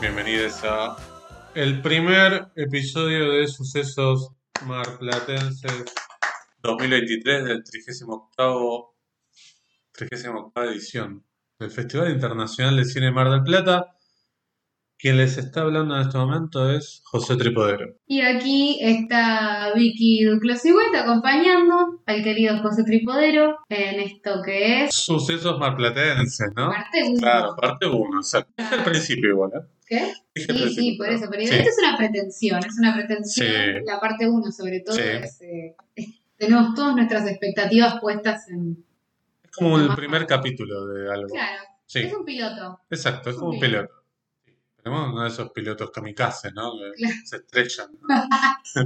Bienvenidas, 0.00 0.64
a 0.64 0.96
el 1.54 1.80
primer 1.80 2.48
episodio 2.56 3.30
de 3.30 3.46
Sucesos 3.46 4.32
Marplatenses 4.66 5.84
2023 6.60 7.44
del 7.44 7.62
38 7.62 8.94
38 9.92 10.52
edición 10.64 11.24
del 11.60 11.70
Festival 11.70 12.10
Internacional 12.10 12.76
de 12.78 12.84
Cine 12.84 13.12
Mar 13.12 13.30
del 13.30 13.44
Plata. 13.44 13.93
Quien 15.04 15.18
les 15.18 15.36
está 15.36 15.60
hablando 15.60 15.94
en 15.96 16.00
este 16.00 16.16
momento 16.16 16.70
es 16.70 17.02
José 17.04 17.36
Tripodero. 17.36 17.94
Y 18.06 18.22
aquí 18.22 18.78
está 18.80 19.74
Vicky 19.74 20.24
Duclos 20.24 20.62
acompañando 20.98 22.00
al 22.06 22.24
querido 22.24 22.56
José 22.62 22.84
Tripodero 22.84 23.58
en 23.68 24.00
esto 24.00 24.40
que 24.42 24.84
es 24.84 24.94
Sucesos 24.94 25.58
marplatenses, 25.58 26.48
¿no? 26.56 26.70
parte 26.70 27.02
1. 27.06 27.20
Claro, 27.20 27.54
parte 27.54 27.86
1. 27.86 28.18
O 28.18 28.22
sea, 28.22 28.46
es 28.56 28.72
el 28.72 28.82
principio 28.82 29.28
igual, 29.28 29.50
¿eh? 29.54 29.66
¿Qué? 29.86 30.12
Sí, 30.36 30.74
sí, 30.74 30.96
por 30.96 31.10
eso, 31.10 31.26
pero 31.30 31.42
sí. 31.42 31.54
esto 31.54 31.68
es 31.68 31.76
una 31.86 31.98
pretensión, 31.98 32.64
es 32.64 32.78
una 32.78 32.94
pretensión, 32.94 33.46
Sí. 33.46 33.84
la 33.84 34.00
parte 34.00 34.26
1 34.26 34.52
sobre 34.52 34.80
todo, 34.80 34.96
es, 34.98 35.38
eh, 35.42 35.76
tenemos 36.38 36.72
todas 36.74 36.96
nuestras 36.96 37.28
expectativas 37.28 38.00
puestas 38.00 38.48
en... 38.48 38.82
Es 39.42 39.50
como 39.50 39.78
el 39.78 39.94
primer 39.94 40.24
capítulo 40.26 40.86
de 40.86 41.12
algo. 41.12 41.28
Claro, 41.28 41.62
Sí, 41.84 41.98
es 41.98 42.14
un 42.14 42.24
piloto. 42.24 42.80
exacto, 42.88 43.28
es 43.28 43.36
como 43.36 43.50
un 43.50 43.56
un 43.56 43.60
piloto. 43.60 44.03
Tenemos 44.84 45.12
uno 45.14 45.22
de 45.22 45.28
esos 45.28 45.50
pilotos 45.50 45.90
kamikaze, 45.90 46.52
¿no? 46.52 46.72
Que 46.94 47.08
se 47.24 47.36
estrechan. 47.36 47.88
¿no? 48.02 48.24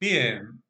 Bien. 0.00 0.62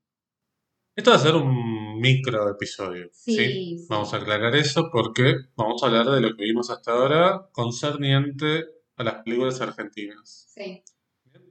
Esto 0.97 1.11
va 1.11 1.17
a 1.17 1.21
ser 1.21 1.35
un 1.35 2.01
micro 2.01 2.49
episodio. 2.49 3.11
Sí, 3.13 3.37
¿sí? 3.37 3.47
sí. 3.79 3.87
Vamos 3.91 4.15
a 4.15 4.17
aclarar 4.17 4.57
eso 4.57 4.89
porque 4.91 5.35
vamos 5.55 5.83
a 5.83 5.87
hablar 5.89 6.07
de 6.07 6.23
lo 6.23 6.35
que 6.35 6.45
vimos 6.45 6.71
hasta 6.71 6.93
ahora 6.93 7.47
concerniente 7.53 8.65
a 8.97 9.05
las 9.05 9.17
películas 9.23 9.61
argentinas. 9.61 10.47
Sí. 10.49 10.83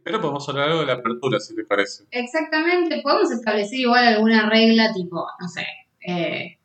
Pero 0.04 0.20
podemos 0.20 0.50
hablar 0.50 0.70
algo 0.70 0.80
de 0.82 0.88
la 0.88 0.94
apertura, 0.94 1.40
si 1.40 1.56
te 1.56 1.66
parece. 1.66 2.06
Exactamente, 2.10 3.02
podemos 3.04 3.32
establecer 3.32 3.80
igual 3.80 4.06
alguna 4.08 4.50
regla 4.50 4.92
tipo, 4.92 5.28
no 5.40 5.48
sé, 5.48 5.66
eh, 6.00 6.58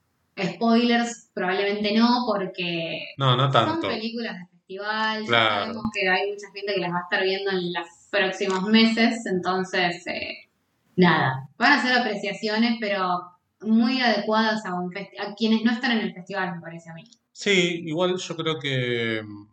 spoilers, 0.42 1.30
probablemente 1.34 1.92
no, 1.94 2.24
porque 2.26 3.04
No, 3.18 3.36
no 3.36 3.44
son 3.44 3.52
tanto. 3.52 3.88
películas 3.88 4.36
festival, 4.70 5.22
ya 5.22 5.26
Claro. 5.26 5.60
sabemos 5.64 5.84
que 5.94 6.08
hay 6.08 6.30
mucha 6.30 6.46
gente 6.54 6.74
que 6.74 6.80
las 6.80 6.90
va 6.92 6.98
a 6.98 7.02
estar 7.02 7.22
viendo 7.24 7.50
en 7.50 7.72
los 7.72 7.86
próximos 8.10 8.62
meses, 8.68 9.26
entonces, 9.26 10.06
eh, 10.06 10.48
nada, 10.96 11.48
van 11.58 11.72
a 11.72 11.82
ser 11.82 11.98
apreciaciones, 11.98 12.76
pero 12.80 13.20
muy 13.62 14.00
adecuadas 14.00 14.64
a, 14.66 14.74
un 14.74 14.92
a 14.96 15.34
quienes 15.34 15.62
no 15.62 15.72
están 15.72 15.92
en 15.92 16.00
el 16.00 16.14
festival, 16.14 16.54
me 16.56 16.60
parece 16.60 16.90
a 16.90 16.94
mí. 16.94 17.04
Sí, 17.32 17.82
igual 17.86 18.16
yo 18.16 18.36
creo 18.36 18.58
que 18.58 19.22
mm, 19.24 19.46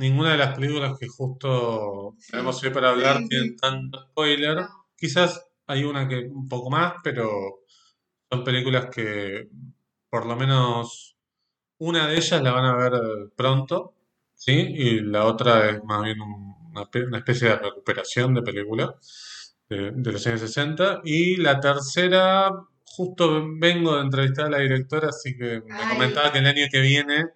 ninguna 0.00 0.32
de 0.32 0.38
las 0.38 0.54
películas 0.56 0.96
que 0.98 1.08
justo 1.08 2.14
Sí. 2.18 2.32
tenemos 2.32 2.62
hoy 2.62 2.70
para 2.70 2.90
hablar 2.90 3.18
sí. 3.18 3.28
tienen 3.28 3.56
tanto 3.56 4.00
spoiler. 4.10 4.56
No. 4.56 4.68
Quizás 4.96 5.44
hay 5.66 5.84
una 5.84 6.06
que 6.08 6.18
un 6.28 6.48
poco 6.48 6.70
más, 6.70 6.94
pero 7.02 7.28
son 8.30 8.44
películas 8.44 8.86
que 8.94 9.48
por 10.08 10.26
lo 10.26 10.36
menos 10.36 11.16
una 11.78 12.06
de 12.08 12.16
ellas 12.16 12.42
la 12.42 12.52
van 12.52 12.64
a 12.66 12.76
ver 12.76 12.92
pronto, 13.36 13.94
¿sí? 14.40 14.52
Y 14.52 15.00
la 15.00 15.24
otra 15.26 15.68
es 15.70 15.84
más 15.84 16.02
bien 16.04 16.20
un- 16.20 16.50
una, 16.72 16.88
una 17.08 17.18
especie 17.18 17.48
de 17.48 17.56
recuperación 17.56 18.32
de 18.34 18.42
película 18.42 18.94
de, 19.68 19.90
de 19.92 20.12
los 20.12 20.26
años 20.26 20.40
60. 20.40 21.00
Y 21.04 21.36
la 21.36 21.60
tercera, 21.60 22.50
justo 22.84 23.44
vengo 23.58 23.96
de 23.96 24.02
entrevistar 24.02 24.46
a 24.46 24.50
la 24.50 24.58
directora, 24.58 25.08
así 25.10 25.36
que 25.36 25.60
me 25.66 25.74
Ay. 25.74 25.88
comentaba 25.90 26.32
que 26.32 26.38
el 26.38 26.46
año 26.46 26.66
que 26.70 26.80
viene 26.80 27.26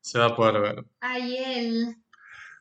se 0.00 0.18
va 0.18 0.26
a 0.26 0.36
poder 0.36 0.60
ver. 0.62 0.84
Ay, 1.00 1.36
él. 1.36 1.96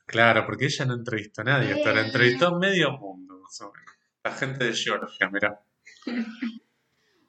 Claro, 0.06 0.46
porque 0.46 0.66
ella 0.66 0.86
no 0.86 0.96
entrevistó 0.96 1.42
a 1.42 1.46
nadie, 1.46 1.74
hasta 1.74 1.94
la 1.94 2.02
entrevistó 2.02 2.48
a 2.48 2.60
medio 2.60 2.92
mundo, 2.98 3.40
más 3.40 3.62
o 3.62 3.72
menos. 3.72 3.92
La 4.24 4.32
gente 4.34 4.66
de 4.66 4.74
Georgia, 4.74 5.30
mira. 5.32 5.62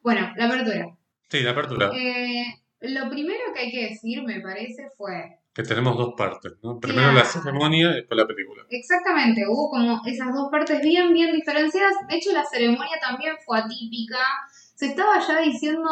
Bueno, 0.03 0.33
la 0.37 0.47
apertura. 0.47 0.97
Sí, 1.31 1.41
la 1.41 1.51
apertura, 1.53 1.91
Eh, 1.95 2.45
lo 2.91 3.09
primero 3.09 3.41
que 3.55 3.61
hay 3.61 3.71
que 3.71 3.89
decir, 3.89 4.23
me 4.23 4.41
parece, 4.41 4.89
fue 4.97 5.39
que 5.55 5.63
tenemos 5.63 5.97
dos 5.97 6.15
partes, 6.17 6.55
¿no? 6.65 6.81
Primero 6.81 7.13
la 7.13 7.25
ceremonia 7.25 7.93
y 7.93 7.95
después 7.95 8.19
la 8.19 8.27
película. 8.27 8.65
Exactamente, 8.69 9.47
hubo 9.49 9.71
como 9.71 10.03
esas 10.05 10.35
dos 10.35 10.49
partes 10.51 10.83
bien, 10.83 11.13
bien 11.13 11.33
diferenciadas. 11.33 11.95
De 12.09 12.17
hecho, 12.17 12.33
la 12.33 12.45
ceremonia 12.45 12.99
también 13.01 13.37
fue 13.47 13.61
atípica. 13.61 14.19
Se 14.75 14.87
estaba 14.87 15.25
ya 15.25 15.39
diciendo 15.39 15.89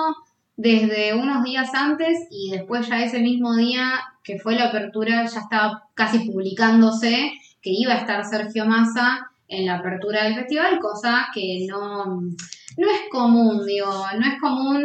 desde 0.57 1.15
unos 1.15 1.45
días 1.45 1.73
antes 1.75 2.27
y 2.29 2.51
después 2.51 2.89
ya 2.89 3.05
ese 3.05 3.21
mismo 3.21 3.55
día 3.55 4.03
que 4.25 4.41
fue 4.41 4.57
la 4.57 4.67
apertura 4.67 5.27
ya 5.27 5.41
estaba 5.41 5.89
casi 5.95 6.29
publicándose 6.29 7.33
que 7.63 7.71
iba 7.71 7.95
a 7.95 7.99
estar 7.99 8.25
Sergio 8.25 8.67
Massa 8.67 9.31
en 9.47 9.67
la 9.67 9.77
apertura 9.77 10.25
del 10.25 10.35
festival, 10.35 10.81
cosa 10.81 11.29
que 11.33 11.67
no, 11.69 12.07
no 12.07 12.91
es 12.91 13.01
común, 13.13 13.65
digo, 13.65 13.93
no 14.19 14.27
es 14.27 14.41
común. 14.41 14.85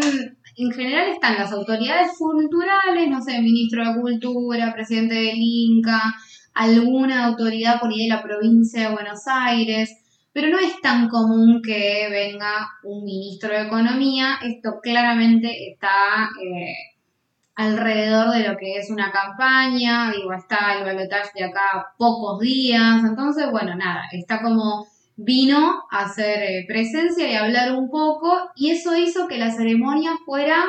En 0.60 0.72
general 0.72 1.10
están 1.10 1.36
las 1.36 1.52
autoridades 1.52 2.18
culturales, 2.18 3.08
no 3.08 3.22
sé, 3.22 3.40
ministro 3.42 3.86
de 3.86 4.02
Cultura, 4.02 4.74
presidente 4.74 5.14
del 5.14 5.38
Inca, 5.38 6.02
alguna 6.56 7.26
autoridad 7.28 7.80
por 7.80 7.92
ahí 7.92 8.08
de 8.08 8.16
la 8.16 8.24
provincia 8.24 8.90
de 8.90 8.96
Buenos 8.96 9.28
Aires, 9.28 9.96
pero 10.34 10.48
no 10.48 10.58
es 10.58 10.82
tan 10.82 11.10
común 11.10 11.62
que 11.64 12.08
venga 12.10 12.70
un 12.84 13.04
ministro 13.04 13.54
de 13.54 13.68
Economía. 13.68 14.40
Esto 14.44 14.80
claramente 14.82 15.70
está 15.70 16.28
eh, 16.44 16.74
alrededor 17.54 18.32
de 18.32 18.48
lo 18.48 18.58
que 18.58 18.78
es 18.78 18.90
una 18.90 19.12
campaña, 19.12 20.12
digo, 20.12 20.34
está 20.34 20.80
el 20.80 20.86
balotaje 20.86 21.34
de 21.36 21.46
acá 21.46 21.94
pocos 22.00 22.40
días, 22.40 23.04
entonces, 23.04 23.52
bueno, 23.52 23.76
nada, 23.76 24.06
está 24.12 24.42
como 24.42 24.88
vino 25.18 25.84
a 25.92 26.06
hacer 26.06 26.44
eh, 26.44 26.66
presencia 26.68 27.30
y 27.30 27.36
hablar 27.36 27.74
un 27.74 27.90
poco, 27.90 28.32
y 28.56 28.70
eso 28.70 28.96
hizo 28.96 29.28
que 29.28 29.38
la 29.38 29.52
ceremonia 29.52 30.12
fuera 30.26 30.64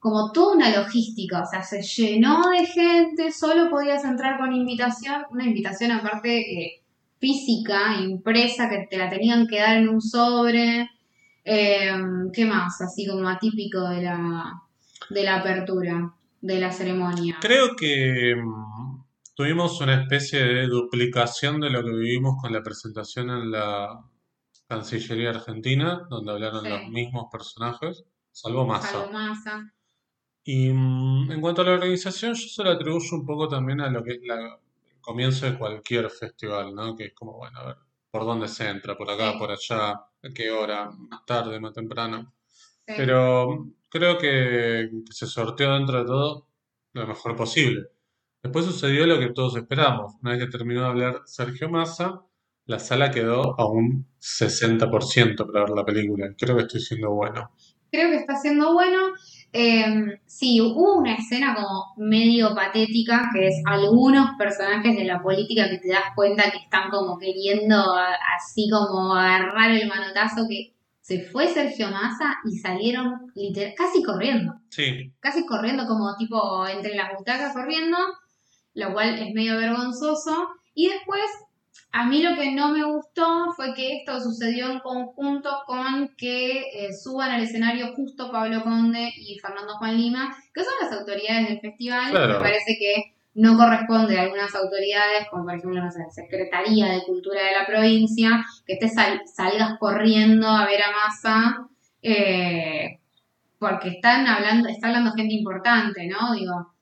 como 0.00 0.32
toda 0.32 0.56
una 0.56 0.76
logística, 0.76 1.42
o 1.42 1.46
sea, 1.46 1.62
se 1.62 1.80
llenó 1.80 2.50
de 2.50 2.66
gente, 2.66 3.30
solo 3.30 3.70
podías 3.70 4.04
entrar 4.04 4.36
con 4.36 4.52
invitación, 4.52 5.22
una 5.30 5.44
invitación 5.44 5.92
aparte 5.92 6.40
eh, 6.40 6.82
física, 7.20 8.00
impresa, 8.00 8.68
que 8.68 8.88
te 8.90 8.96
la 8.96 9.08
tenían 9.08 9.46
que 9.46 9.60
dar 9.60 9.76
en 9.76 9.88
un 9.88 10.00
sobre, 10.00 10.90
eh, 11.44 11.92
¿qué 12.32 12.44
más? 12.44 12.80
Así 12.80 13.06
como 13.06 13.28
atípico 13.28 13.88
de 13.90 14.02
la, 14.02 14.54
de 15.08 15.22
la 15.22 15.36
apertura, 15.36 16.12
de 16.40 16.58
la 16.58 16.72
ceremonia. 16.72 17.38
Creo 17.40 17.76
que 17.76 18.34
mm, 18.34 18.71
tuvimos 19.34 19.80
una 19.80 19.94
especie 20.02 20.42
de 20.44 20.66
duplicación 20.66 21.60
de 21.60 21.70
lo 21.70 21.82
que 21.84 21.90
vivimos 21.92 22.36
con 22.40 22.52
la 22.52 22.62
presentación 22.62 23.30
en 23.30 23.50
la 23.50 24.04
Cancillería 24.68 25.30
Argentina, 25.30 26.06
donde 26.08 26.32
hablaron 26.32 26.62
Sí. 26.64 26.68
los 26.70 26.88
mismos 26.88 27.26
personajes, 27.30 28.04
salvo 28.30 28.66
Massa. 28.66 28.88
Salvo 28.92 29.12
Massa. 29.12 29.72
Y 30.44 30.70
mm, 30.72 31.30
en 31.32 31.40
cuanto 31.40 31.62
a 31.62 31.64
la 31.66 31.72
organización, 31.72 32.34
yo 32.34 32.48
se 32.48 32.64
lo 32.64 32.70
atribuyo 32.70 33.06
un 33.16 33.26
poco 33.26 33.48
también 33.48 33.80
a 33.80 33.90
lo 33.90 34.02
que 34.02 34.12
es 34.14 34.20
la, 34.24 34.36
el 34.90 35.00
comienzo 35.00 35.46
de 35.46 35.58
cualquier 35.58 36.10
festival, 36.10 36.74
¿no? 36.74 36.96
Que 36.96 37.06
es 37.06 37.14
como, 37.14 37.34
bueno, 37.38 37.58
a 37.60 37.66
ver, 37.66 37.76
¿por 38.10 38.24
dónde 38.24 38.48
se 38.48 38.68
entra? 38.68 38.96
¿Por 38.96 39.10
acá, 39.10 39.32
Sí. 39.32 39.38
por 39.38 39.50
allá? 39.52 39.90
¿A 39.92 40.28
qué 40.34 40.50
hora? 40.50 40.90
¿Más 40.90 41.24
tarde, 41.26 41.60
más 41.60 41.72
temprano? 41.74 42.34
Sí. 42.86 42.94
Pero 42.96 43.68
creo 43.88 44.18
que 44.18 44.90
se 45.10 45.26
sorteó 45.26 45.74
dentro 45.74 45.98
de 46.00 46.04
todo 46.06 46.48
lo 46.94 47.06
mejor 47.06 47.36
posible. 47.36 47.88
Después 48.42 48.64
sucedió 48.64 49.06
lo 49.06 49.20
que 49.20 49.30
todos 49.30 49.56
esperamos. 49.56 50.14
Una 50.20 50.32
vez 50.32 50.44
que 50.44 50.50
terminó 50.50 50.80
de 50.80 50.86
hablar 50.88 51.22
Sergio 51.26 51.68
Massa, 51.68 52.22
la 52.66 52.80
sala 52.80 53.10
quedó 53.10 53.58
a 53.58 53.70
un 53.70 54.06
60% 54.20 55.46
para 55.46 55.60
ver 55.60 55.70
la 55.70 55.84
película. 55.84 56.34
Creo 56.36 56.56
que 56.56 56.62
estoy 56.62 56.80
siendo 56.80 57.12
bueno. 57.12 57.52
Creo 57.92 58.10
que 58.10 58.16
está 58.16 58.34
siendo 58.36 58.72
bueno. 58.72 58.98
Eh, 59.52 60.18
sí, 60.26 60.60
hubo 60.60 60.96
una 60.96 61.14
escena 61.14 61.54
como 61.54 61.94
medio 61.98 62.54
patética, 62.54 63.30
que 63.32 63.48
es 63.48 63.62
algunos 63.66 64.30
personajes 64.36 64.96
de 64.96 65.04
la 65.04 65.22
política 65.22 65.68
que 65.68 65.78
te 65.78 65.88
das 65.88 66.14
cuenta 66.16 66.50
que 66.50 66.58
están 66.58 66.90
como 66.90 67.18
queriendo 67.18 67.76
así 68.36 68.68
como 68.70 69.14
agarrar 69.14 69.70
el 69.70 69.86
manotazo 69.88 70.46
que 70.48 70.74
se 71.00 71.20
fue 71.20 71.48
Sergio 71.48 71.90
Massa 71.90 72.36
y 72.44 72.56
salieron 72.58 73.30
literal, 73.34 73.74
casi 73.76 74.02
corriendo, 74.02 74.54
Sí, 74.68 75.12
casi 75.20 75.44
corriendo 75.44 75.84
como 75.86 76.16
tipo 76.16 76.66
entre 76.66 76.94
las 76.94 77.18
butacas 77.18 77.52
corriendo, 77.52 77.98
lo 78.74 78.92
cual 78.92 79.18
es 79.18 79.32
medio 79.34 79.56
vergonzoso. 79.56 80.48
Y 80.74 80.88
después, 80.88 81.22
a 81.90 82.06
mí 82.06 82.22
lo 82.22 82.34
que 82.36 82.52
no 82.52 82.70
me 82.70 82.84
gustó 82.84 83.52
fue 83.54 83.74
que 83.74 83.98
esto 83.98 84.20
sucedió 84.20 84.70
en 84.70 84.78
conjunto 84.80 85.50
con 85.66 86.14
que 86.16 86.60
eh, 86.60 86.92
suban 86.94 87.30
al 87.30 87.42
escenario 87.42 87.94
justo 87.94 88.30
Pablo 88.32 88.62
Conde 88.62 89.12
y 89.16 89.38
Fernando 89.38 89.74
Juan 89.76 89.96
Lima, 89.96 90.34
que 90.54 90.64
son 90.64 90.72
las 90.80 90.92
autoridades 90.98 91.48
del 91.48 91.60
festival. 91.60 92.10
Claro. 92.10 92.34
Me 92.34 92.40
parece 92.40 92.76
que 92.78 93.14
no 93.34 93.56
corresponde 93.56 94.18
a 94.18 94.22
algunas 94.22 94.54
autoridades, 94.54 95.26
como 95.30 95.44
por 95.44 95.54
ejemplo, 95.54 95.82
no 95.82 95.90
sé, 95.90 96.00
Secretaría 96.10 96.86
de 96.92 97.02
Cultura 97.04 97.42
de 97.42 97.52
la 97.52 97.66
provincia, 97.66 98.44
que 98.66 98.76
te 98.76 98.88
sal- 98.90 99.22
salgas 99.26 99.78
corriendo 99.78 100.48
a 100.48 100.66
ver 100.66 100.80
a 100.82 100.90
Massa, 100.92 101.66
eh, 102.02 102.98
porque 103.58 103.88
están 103.90 104.26
hablando, 104.26 104.68
está 104.68 104.88
hablando 104.88 105.12
gente 105.12 105.34
importante, 105.34 106.06
¿no? 106.08 106.34
Digo, 106.34 106.74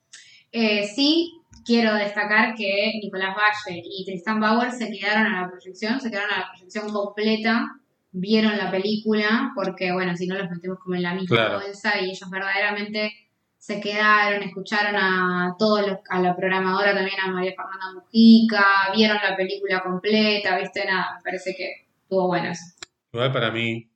eh, 0.51 0.85
sí, 0.93 1.40
quiero 1.65 1.93
destacar 1.95 2.55
que 2.55 2.91
Nicolás 3.01 3.35
Valle 3.35 3.81
y 3.83 4.05
Tristan 4.05 4.39
Bauer 4.39 4.71
se 4.71 4.89
quedaron 4.91 5.25
a 5.33 5.41
la 5.41 5.49
proyección, 5.49 5.99
se 5.99 6.09
quedaron 6.09 6.31
a 6.33 6.39
la 6.39 6.47
proyección 6.51 6.89
completa, 6.91 7.69
vieron 8.11 8.57
la 8.57 8.69
película, 8.69 9.51
porque 9.55 9.91
bueno, 9.91 10.15
si 10.15 10.27
no 10.27 10.35
los 10.37 10.49
metemos 10.49 10.79
como 10.79 10.95
en 10.95 11.03
la 11.03 11.13
misma 11.13 11.35
Claro. 11.37 11.59
bolsa 11.61 11.99
y 12.01 12.11
ellos 12.11 12.29
verdaderamente 12.29 13.13
se 13.57 13.79
quedaron, 13.79 14.41
escucharon 14.43 14.95
a 14.95 15.55
todos 15.59 15.87
los, 15.87 15.97
a 16.09 16.19
la 16.19 16.35
programadora 16.35 16.93
también, 16.95 17.19
a 17.23 17.27
María 17.31 17.51
Fernanda 17.55 17.93
Mujica, 17.93 18.65
vieron 18.95 19.17
la 19.23 19.35
película 19.37 19.81
completa, 19.83 20.57
viste, 20.57 20.83
nada, 20.85 21.17
me 21.17 21.21
parece 21.23 21.53
que 21.55 21.85
estuvo 22.01 22.27
bueno 22.27 22.49
eso. 22.51 22.65
Igual 23.13 23.31
para 23.31 23.51
mí, 23.51 23.87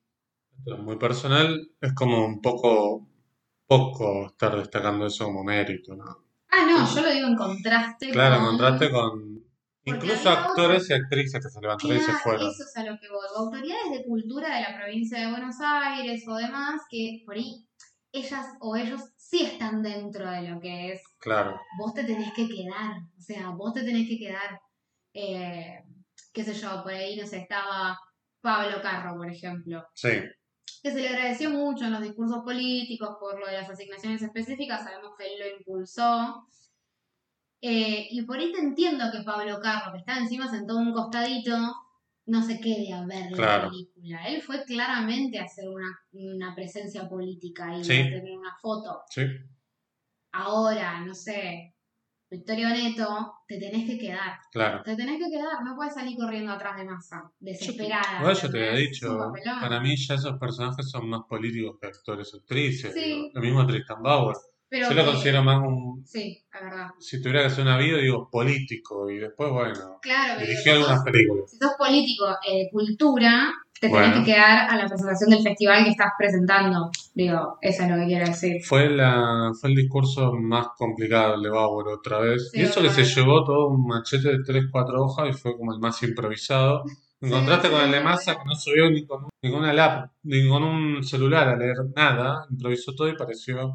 muy 0.80 0.98
personal, 0.98 1.68
es 1.82 1.94
como 1.94 2.26
un 2.26 2.42
poco, 2.42 3.08
poco 3.66 4.28
estar 4.28 4.56
destacando 4.56 5.08
eso 5.08 5.26
como 5.26 5.44
mérito, 5.44 5.96
¿no? 5.96 6.25
Ah, 6.50 6.66
no, 6.66 6.96
yo 6.96 7.02
lo 7.02 7.12
digo 7.12 7.28
en 7.28 7.36
contraste 7.36 8.12
Claro, 8.12 8.38
con... 8.38 8.46
contraste 8.48 8.92
con 8.92 9.46
incluso 9.84 10.30
actores 10.30 10.90
y 10.90 10.94
actrices 10.94 11.44
que 11.44 11.50
se 11.50 11.62
levantaron 11.62 11.96
y 11.98 12.00
se 12.00 12.06
Claro, 12.06 12.20
fueron. 12.24 12.50
eso 12.50 12.64
es 12.64 12.78
a 12.78 12.84
lo 12.84 12.98
que 13.00 13.08
voy. 13.10 13.26
Autoridades 13.36 13.92
de 13.92 14.04
cultura 14.06 14.56
de 14.56 14.62
la 14.62 14.76
provincia 14.78 15.20
de 15.20 15.32
Buenos 15.32 15.56
Aires 15.60 16.24
o 16.28 16.36
demás, 16.36 16.82
que 16.90 17.22
por 17.26 17.36
ahí 17.36 17.68
ellas 18.12 18.48
o 18.62 18.76
ellos 18.76 19.02
sí 19.18 19.44
están 19.44 19.82
dentro 19.84 20.30
de 20.30 20.50
lo 20.50 20.60
que 20.62 20.94
es. 20.94 21.02
Claro, 21.20 21.60
Vos 21.78 21.94
te 21.94 22.04
tenés 22.06 22.32
que 22.34 22.48
quedar, 22.48 22.94
o 23.18 23.22
sea, 23.22 23.50
vos 23.50 23.74
te 23.74 23.84
tenés 23.84 24.08
que 24.08 24.18
quedar, 24.18 24.60
eh, 25.14 25.84
qué 26.34 26.44
sé 26.44 26.54
yo, 26.54 26.82
por 26.84 26.94
ahí, 26.94 27.18
no 27.20 27.28
sé, 27.28 27.40
estaba 27.40 28.00
Pablo 28.42 28.82
Carro, 28.82 29.18
por 29.18 29.30
ejemplo, 29.30 29.86
sí, 29.94 30.10
que 30.84 30.92
se 30.92 31.00
le 31.02 31.10
agradeció 31.10 31.50
mucho 31.50 31.86
en 31.86 31.92
los 31.94 32.02
discursos 32.02 32.44
políticos 32.44 33.18
por 33.20 33.40
lo 33.40 33.48
de 33.48 33.54
las 33.54 33.70
asignaciones 33.70 34.22
específicas, 34.22 34.84
sabemos 34.84 35.14
que 35.18 35.26
él 35.26 35.40
lo 35.40 35.58
impulsó. 35.58 36.48
Eh, 37.62 38.08
y 38.12 38.22
por 38.24 38.38
ahí 38.38 38.52
te 38.52 38.60
entiendo 38.60 39.06
que 39.12 39.24
Pablo 39.24 39.60
Carro, 39.60 39.92
que 39.94 40.00
está 40.00 40.18
encima 40.18 40.48
sentado 40.50 40.80
en 40.82 40.88
un 40.88 40.94
costadito, 40.94 41.56
no 42.28 42.42
se 42.44 42.60
quede 42.60 42.94
a 42.94 43.06
ver 43.06 43.32
la 43.32 43.38
Claro. 43.38 43.70
película. 43.70 44.28
Él 44.28 44.42
fue 44.42 44.64
claramente 44.66 45.40
a 45.40 45.44
hacer 45.46 45.70
una, 45.70 45.98
una 46.12 46.54
presencia 46.56 47.08
política 47.10 47.76
y 47.78 47.84
Sí. 47.84 48.02
a 48.02 48.04
tener 48.10 48.38
una 48.38 48.56
foto. 48.62 49.04
sí, 49.10 49.26
Ahora, 50.32 51.00
no 51.02 51.16
sé, 51.16 51.75
Victorio 52.30 52.70
Neto, 52.70 53.34
te 53.48 53.60
tenés 53.60 53.86
que 53.88 53.98
quedar. 53.98 54.40
claro. 54.52 54.82
Te 54.84 54.96
tenés 54.96 55.20
que 55.24 55.30
quedar, 55.30 55.64
no 55.64 55.76
puedes 55.76 55.94
salir 55.94 56.18
corriendo 56.18 56.52
atrás 56.52 56.78
de 56.78 56.86
masa, 56.86 57.32
desesperada. 57.40 58.20
Igual 58.20 58.36
yo 58.36 58.50
te 58.50 58.58
había 58.58 58.80
dicho, 58.80 59.32
para 59.62 59.80
mí 59.80 59.96
ya 59.96 60.16
esos 60.16 60.38
personajes 60.40 60.90
son 60.90 61.08
más 61.10 61.22
políticos 61.30 61.78
que 61.80 61.88
actores 61.88 62.34
o 62.34 62.38
actrices. 62.38 62.94
Sí. 62.94 63.32
Lo 63.34 63.42
mismo 63.42 63.66
Tristan 63.66 64.02
Bauer. 64.02 64.36
Pero 64.78 64.90
Yo 64.90 64.94
lo 64.96 65.06
considero 65.06 65.42
más 65.42 65.58
un, 65.66 66.04
Sí, 66.06 66.38
la 66.54 66.62
verdad. 66.62 66.88
si 67.00 67.22
tuviera 67.22 67.40
que 67.42 67.46
hacer 67.48 67.64
una 67.64 67.78
vida, 67.78 67.98
digo 67.98 68.30
político. 68.30 69.10
Y 69.10 69.20
después, 69.20 69.50
bueno, 69.52 70.00
Claro, 70.02 70.40
dirigió 70.42 70.74
algunas 70.74 71.02
películas. 71.04 71.50
si 71.50 71.58
sos 71.58 71.72
político 71.78 72.26
eh, 72.46 72.68
cultura, 72.72 73.54
te 73.80 73.88
tenés 73.88 73.92
Bueno. 74.10 74.16
que 74.26 74.32
quedar 74.34 74.70
a 74.70 74.76
la 74.76 74.86
presentación 74.88 75.30
del 75.30 75.44
festival 75.44 75.84
que 75.86 75.92
estás 75.92 76.12
presentando. 76.18 76.90
Digo, 77.14 77.58
eso 77.62 77.84
es 77.84 77.90
lo 77.90 77.96
que 77.96 78.06
quiero 78.06 78.26
decir. 78.26 78.58
Fue, 78.66 78.90
la, 78.90 79.52
fue 79.60 79.70
el 79.70 79.76
discurso 79.78 80.34
más 80.34 80.68
complicado 80.78 81.36
el 81.36 81.44
de 81.44 81.50
Bauer 81.50 81.88
otra 81.88 82.20
vez. 82.20 82.50
Sí, 82.52 82.60
y 82.60 82.64
eso 82.64 82.82
que 82.82 82.90
se 82.90 83.06
llevó 83.06 83.46
todo 83.46 83.70
un 83.70 83.86
machete 83.88 84.28
de 84.30 84.40
3-4 84.44 85.00
hojas 85.02 85.30
y 85.30 85.34
fue 85.34 85.56
como 85.58 85.74
el 85.74 85.80
más 85.80 86.02
improvisado. 86.04 86.84
En 87.22 87.30
contraste 87.32 87.70
sí, 87.70 87.74
con 87.74 87.82
el 87.84 87.92
de. 87.92 88.02
Massa, 88.02 88.36
que 88.36 88.44
no 88.46 88.54
subió 88.56 88.90
ni 88.92 89.06
con, 89.06 89.24
un- 89.24 89.30
ni 89.42 89.50
con 89.50 89.60
una 89.62 89.74
lap, 89.74 90.12
ni 90.24 90.48
con 90.50 90.64
un 90.64 91.02
celular 91.04 91.48
a 91.48 91.56
leer 91.56 91.78
nada, 91.96 92.46
improvisó 92.52 92.94
todo 92.94 93.08
y 93.08 93.16
pareció 93.16 93.74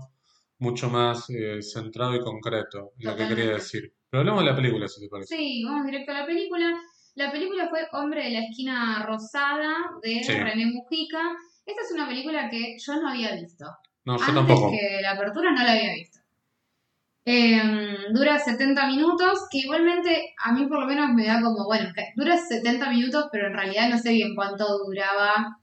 mucho 0.60 0.88
más 0.88 1.28
eh, 1.30 1.60
centrado 1.62 2.14
y 2.14 2.20
concreto 2.20 2.92
en 2.98 3.10
lo 3.10 3.16
que 3.16 3.26
quería 3.28 3.50
decir. 3.54 3.92
Pero 4.08 4.20
hablemos 4.20 4.42
de 4.44 4.50
la 4.50 4.56
película, 4.56 4.88
si 4.88 5.00
te 5.00 5.08
parece. 5.08 5.36
Sí, 5.36 5.62
vamos 5.64 5.86
directo 5.86 6.12
a 6.12 6.20
la 6.20 6.26
película. 6.26 6.80
La 7.16 7.32
película 7.32 7.68
fue 7.68 7.80
Hombre 7.92 8.24
de 8.24 8.30
la 8.30 8.44
Esquina 8.44 9.04
Rosada 9.06 9.74
de 10.02 10.22
Sí. 10.22 10.32
René 10.32 10.66
Mujica. 10.66 11.20
Esta 11.66 11.82
es 11.82 11.92
una 11.92 12.06
película 12.08 12.48
que 12.48 12.76
yo 12.78 13.00
no 13.00 13.08
había 13.10 13.34
visto. 13.34 13.64
No, 14.04 14.16
yo 14.16 14.22
Antes 14.22 14.34
tampoco. 14.34 14.70
que 14.70 15.00
la 15.02 15.12
apertura 15.12 15.50
no 15.52 15.62
la 15.62 15.72
había 15.72 15.92
visto. 15.94 16.18
Em, 17.24 18.12
dura 18.14 18.38
70 18.38 18.86
minutos, 18.86 19.46
que 19.50 19.58
igualmente 19.58 20.34
a 20.42 20.52
mí 20.52 20.66
por 20.66 20.80
lo 20.80 20.86
menos 20.86 21.10
me 21.14 21.26
da 21.26 21.40
como, 21.42 21.66
bueno, 21.66 21.90
que 21.94 22.04
dura 22.16 22.36
70 22.38 22.88
minutos, 22.90 23.26
pero 23.30 23.46
en 23.48 23.54
realidad 23.54 23.90
no 23.90 23.98
sé 23.98 24.12
bien 24.12 24.34
cuánto 24.34 24.64
duraba 24.86 25.58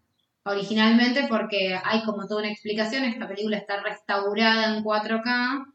originalmente 0.48 1.28
porque 1.30 1.78
hay 1.84 2.04
como 2.04 2.28
toda 2.28 2.42
una 2.42 2.52
explicación. 2.52 3.04
Esta 3.04 3.28
película 3.28 3.58
está 3.58 3.82
restaurada 3.82 4.76
en 4.76 4.84
4K 4.84 5.66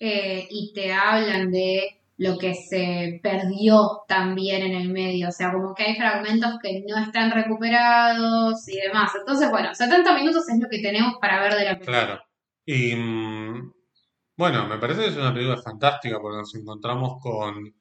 eh, 0.00 0.46
y 0.50 0.72
te 0.72 0.92
hablan 0.92 1.50
de 1.50 1.98
lo 2.18 2.36
que 2.36 2.54
se 2.54 3.20
perdió 3.22 4.02
también 4.08 4.62
en 4.62 4.74
el 4.74 4.90
medio. 4.90 5.28
O 5.28 5.32
sea, 5.32 5.52
como 5.52 5.74
que 5.74 5.84
hay 5.84 5.96
fragmentos 5.96 6.58
que 6.62 6.84
no 6.86 6.98
están 6.98 7.30
recuperados 7.30 8.68
y 8.68 8.76
demás. 8.76 9.12
Entonces, 9.18 9.50
bueno, 9.50 9.74
70 9.74 10.14
minutos 10.14 10.48
es 10.48 10.58
lo 10.58 10.68
que 10.68 10.80
tenemos 10.80 11.14
para 11.20 11.40
ver 11.40 11.54
de 11.54 11.64
la 11.64 11.74
película. 11.74 12.04
Claro. 12.04 12.22
Y 12.66 12.94
mm, 12.94 13.72
bueno, 14.36 14.66
me 14.66 14.78
parece 14.78 15.02
que 15.02 15.08
es 15.08 15.16
una 15.16 15.32
película 15.32 15.62
fantástica 15.62 16.18
porque 16.20 16.38
nos 16.38 16.54
encontramos 16.54 17.22
con 17.22 17.72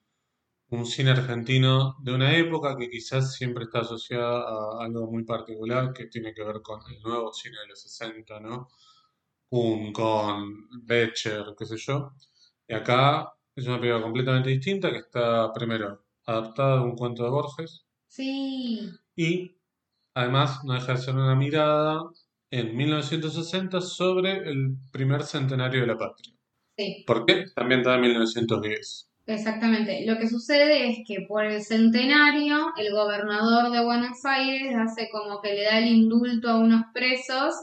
un 0.69 0.85
cine 0.85 1.11
argentino 1.11 1.95
de 1.99 2.13
una 2.13 2.35
época 2.37 2.75
que 2.77 2.89
quizás 2.89 3.35
siempre 3.35 3.65
está 3.65 3.79
asociada 3.81 4.41
a 4.41 4.83
algo 4.85 5.09
muy 5.11 5.23
particular 5.23 5.93
que 5.93 6.07
tiene 6.07 6.33
que 6.33 6.43
ver 6.43 6.61
con 6.61 6.81
el 6.91 7.01
nuevo 7.01 7.31
cine 7.33 7.57
de 7.61 7.67
los 7.67 7.81
60, 7.81 8.39
¿no? 8.39 8.67
Un, 9.49 9.93
con 9.93 10.67
Becher, 10.85 11.55
qué 11.57 11.65
sé 11.65 11.77
yo. 11.77 12.13
Y 12.67 12.73
acá 12.73 13.33
es 13.55 13.65
una 13.67 13.79
película 13.79 14.03
completamente 14.03 14.49
distinta 14.49 14.91
que 14.91 14.97
está 14.99 15.51
primero 15.53 16.05
adaptada 16.25 16.77
de 16.77 16.81
un 16.83 16.95
cuento 16.95 17.23
de 17.23 17.29
Borges 17.29 17.85
Sí, 18.09 18.89
y 19.15 19.57
además 20.13 20.63
no 20.63 20.73
deja 20.73 20.93
de 20.93 20.97
ser 20.97 21.15
una 21.15 21.35
mirada 21.35 22.01
en 22.51 22.75
1960 22.75 23.81
sobre 23.81 24.49
el 24.49 24.77
primer 24.91 25.23
centenario 25.23 25.81
de 25.81 25.87
la 25.87 25.97
patria. 25.97 26.33
sí, 26.77 27.03
¿Por 27.05 27.25
qué? 27.25 27.45
También 27.55 27.81
está 27.81 27.95
en 27.95 28.01
1910. 28.01 29.09
Exactamente. 29.27 30.05
Lo 30.05 30.17
que 30.17 30.27
sucede 30.27 30.89
es 30.89 30.97
que 31.07 31.25
por 31.27 31.45
el 31.45 31.61
centenario, 31.63 32.73
el 32.77 32.91
gobernador 32.91 33.71
de 33.71 33.83
Buenos 33.83 34.23
Aires 34.25 34.73
hace 34.75 35.09
como 35.11 35.41
que 35.41 35.53
le 35.53 35.63
da 35.63 35.77
el 35.79 35.87
indulto 35.87 36.49
a 36.49 36.57
unos 36.57 36.83
presos 36.93 37.53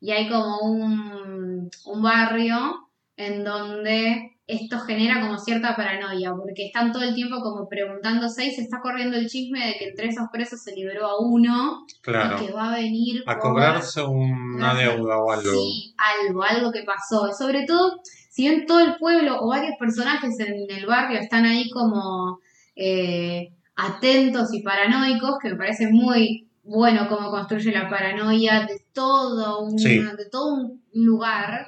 y 0.00 0.10
hay 0.12 0.28
como 0.28 0.58
un, 0.62 1.70
un 1.84 2.02
barrio 2.02 2.88
en 3.16 3.44
donde 3.44 4.30
esto 4.46 4.80
genera 4.80 5.20
como 5.20 5.38
cierta 5.38 5.76
paranoia, 5.76 6.32
porque 6.34 6.66
están 6.66 6.90
todo 6.90 7.04
el 7.04 7.14
tiempo 7.14 7.40
como 7.40 7.68
preguntándose 7.68 8.46
y 8.46 8.50
se 8.50 8.62
está 8.62 8.80
corriendo 8.80 9.16
el 9.16 9.28
chisme 9.28 9.64
de 9.64 9.74
que 9.78 9.88
entre 9.90 10.08
esos 10.08 10.26
presos 10.32 10.60
se 10.62 10.74
liberó 10.74 11.06
a 11.06 11.20
uno 11.20 11.86
Claro. 12.02 12.42
y 12.42 12.46
que 12.46 12.52
va 12.52 12.72
a 12.72 12.76
venir 12.76 13.22
A 13.26 13.38
cobrarse 13.38 14.02
una 14.02 14.74
deuda 14.74 15.18
o 15.18 15.30
algo. 15.30 15.52
Sí, 15.52 15.94
algo, 16.26 16.42
algo 16.42 16.72
que 16.72 16.82
pasó. 16.82 17.32
Sobre 17.32 17.64
todo, 17.64 18.00
si 18.40 18.48
bien 18.48 18.64
todo 18.66 18.80
el 18.80 18.96
pueblo 18.96 19.38
o 19.42 19.48
varios 19.48 19.74
personajes 19.78 20.40
en 20.40 20.64
el 20.70 20.86
barrio 20.86 21.18
están 21.20 21.44
ahí 21.44 21.68
como 21.68 22.40
eh, 22.74 23.52
atentos 23.76 24.54
y 24.54 24.62
paranoicos, 24.62 25.38
que 25.42 25.50
me 25.50 25.56
parece 25.56 25.88
muy 25.90 26.48
bueno 26.62 27.06
cómo 27.08 27.30
construye 27.30 27.70
la 27.70 27.90
paranoia 27.90 28.60
de 28.66 28.82
todo 28.94 29.60
un, 29.60 29.78
Sí. 29.78 29.98
de 29.98 30.26
todo 30.30 30.54
un 30.54 30.82
lugar. 30.94 31.66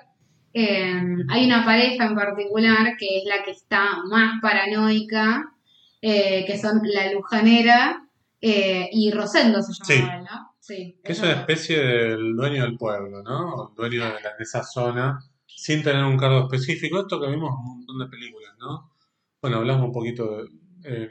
Eh, 0.54 0.94
hay 1.28 1.44
una 1.46 1.62
pareja 1.64 2.06
en 2.06 2.14
particular 2.14 2.96
que 2.98 3.18
es 3.18 3.24
la 3.26 3.42
que 3.44 3.50
está 3.50 4.02
más 4.08 4.40
paranoica, 4.40 5.52
eh, 6.00 6.44
que 6.46 6.56
son 6.58 6.80
la 6.84 7.12
Lujanera 7.12 8.02
eh, 8.40 8.88
y 8.92 9.10
Rosendo 9.10 9.60
se 9.62 9.94
llamaba, 9.98 10.18
¿no? 10.22 10.54
Sí. 10.58 10.96
Que 11.04 11.12
es 11.12 11.20
una 11.20 11.32
especie 11.32 11.78
del 11.78 12.34
dueño 12.36 12.62
del 12.62 12.76
pueblo, 12.78 13.22
¿no? 13.22 13.54
O 13.56 13.68
el 13.70 13.74
dueño 13.76 14.04
de, 14.06 14.20
la- 14.22 14.36
de 14.38 14.42
esa 14.42 14.62
zona, 14.62 15.18
sin 15.62 15.82
tener 15.82 16.04
un 16.04 16.16
cargo 16.18 16.40
específico. 16.40 17.00
Esto 17.00 17.20
que 17.20 17.28
vimos 17.30 17.50
en 17.50 17.56
un 17.58 17.76
montón 17.78 17.98
de 18.00 18.06
películas, 18.06 18.54
¿no? 18.58 18.90
Bueno, 19.40 19.58
hablamos 19.58 19.86
un 19.86 19.92
poquito 19.92 20.38
de, 20.38 20.48
eh, 20.84 21.10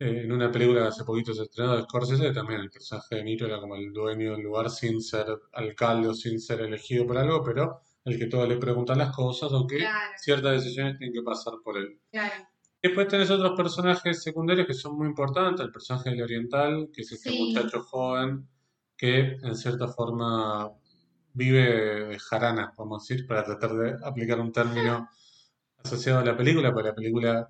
eh, 0.00 0.22
en 0.24 0.32
una 0.32 0.50
película 0.50 0.80
que 0.82 0.86
hace 0.88 1.04
poquito 1.04 1.34
se 1.34 1.42
estrenó 1.42 1.76
de 1.76 1.82
Scorsese, 1.82 2.32
también 2.32 2.60
el 2.60 2.70
personaje 2.70 3.16
de 3.16 3.24
Niro 3.24 3.46
era 3.46 3.60
como 3.60 3.76
el 3.76 3.92
dueño 3.92 4.32
del 4.32 4.42
lugar 4.42 4.70
sin 4.70 5.00
ser 5.02 5.26
alcalde 5.52 6.08
o 6.08 6.14
sin 6.14 6.40
ser 6.40 6.60
elegido 6.62 7.06
por 7.06 7.18
algo, 7.18 7.42
pero 7.42 7.80
el 8.04 8.18
que 8.18 8.26
todos 8.26 8.48
le 8.48 8.56
preguntan 8.56 8.98
las 8.98 9.14
cosas 9.14 9.50
o 9.52 9.66
que 9.66 9.78
Claro, 9.78 10.12
ciertas 10.16 10.52
decisiones 10.62 10.96
tienen 10.98 11.12
que 11.14 11.22
pasar 11.22 11.54
por 11.62 11.76
él. 11.76 12.00
claro. 12.10 12.34
Después 12.80 13.08
tenés 13.08 13.28
otros 13.30 13.56
personajes 13.56 14.22
secundarios 14.22 14.66
que 14.68 14.72
son 14.74 14.96
muy 14.96 15.08
importantes. 15.08 15.66
El 15.66 15.72
personaje 15.72 16.10
del 16.10 16.22
Oriental, 16.22 16.88
que 16.92 17.02
es 17.02 17.10
este 17.10 17.30
Sí. 17.30 17.52
muchacho 17.52 17.82
joven 17.82 18.48
que 18.96 19.36
en 19.42 19.56
cierta 19.56 19.88
forma 19.88 20.70
vive 21.38 22.06
de 22.10 22.18
jarana, 22.20 22.72
podemos 22.76 23.06
decir, 23.08 23.26
para 23.28 23.44
tratar 23.44 23.72
de 23.74 23.96
aplicar 24.04 24.40
un 24.40 24.52
término 24.52 25.08
asociado 25.84 26.20
a 26.20 26.24
la 26.24 26.36
película, 26.36 26.72
porque 26.72 26.88
la 26.90 26.94
película 26.94 27.48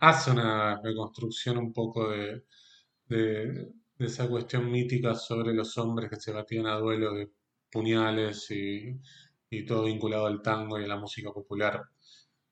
hace 0.00 0.30
una 0.32 0.80
reconstrucción 0.82 1.58
un 1.58 1.72
poco 1.72 2.10
de, 2.10 2.44
de- 3.08 3.72
de 3.98 4.06
esa 4.06 4.28
cuestión 4.28 4.70
mítica 4.70 5.14
sobre 5.14 5.54
los 5.54 5.78
hombres 5.78 6.10
que 6.10 6.16
se 6.20 6.32
batían 6.32 6.66
a 6.66 6.76
duelo 6.78 7.14
de 7.14 7.30
puñales 7.70 8.50
y, 8.50 9.00
y 9.50 9.66
todo 9.66 9.84
vinculado 9.84 10.26
al 10.26 10.42
tango 10.42 10.78
y 10.80 10.84
a 10.84 10.88
la 10.88 10.96
música 10.98 11.32
popular. 11.32 11.82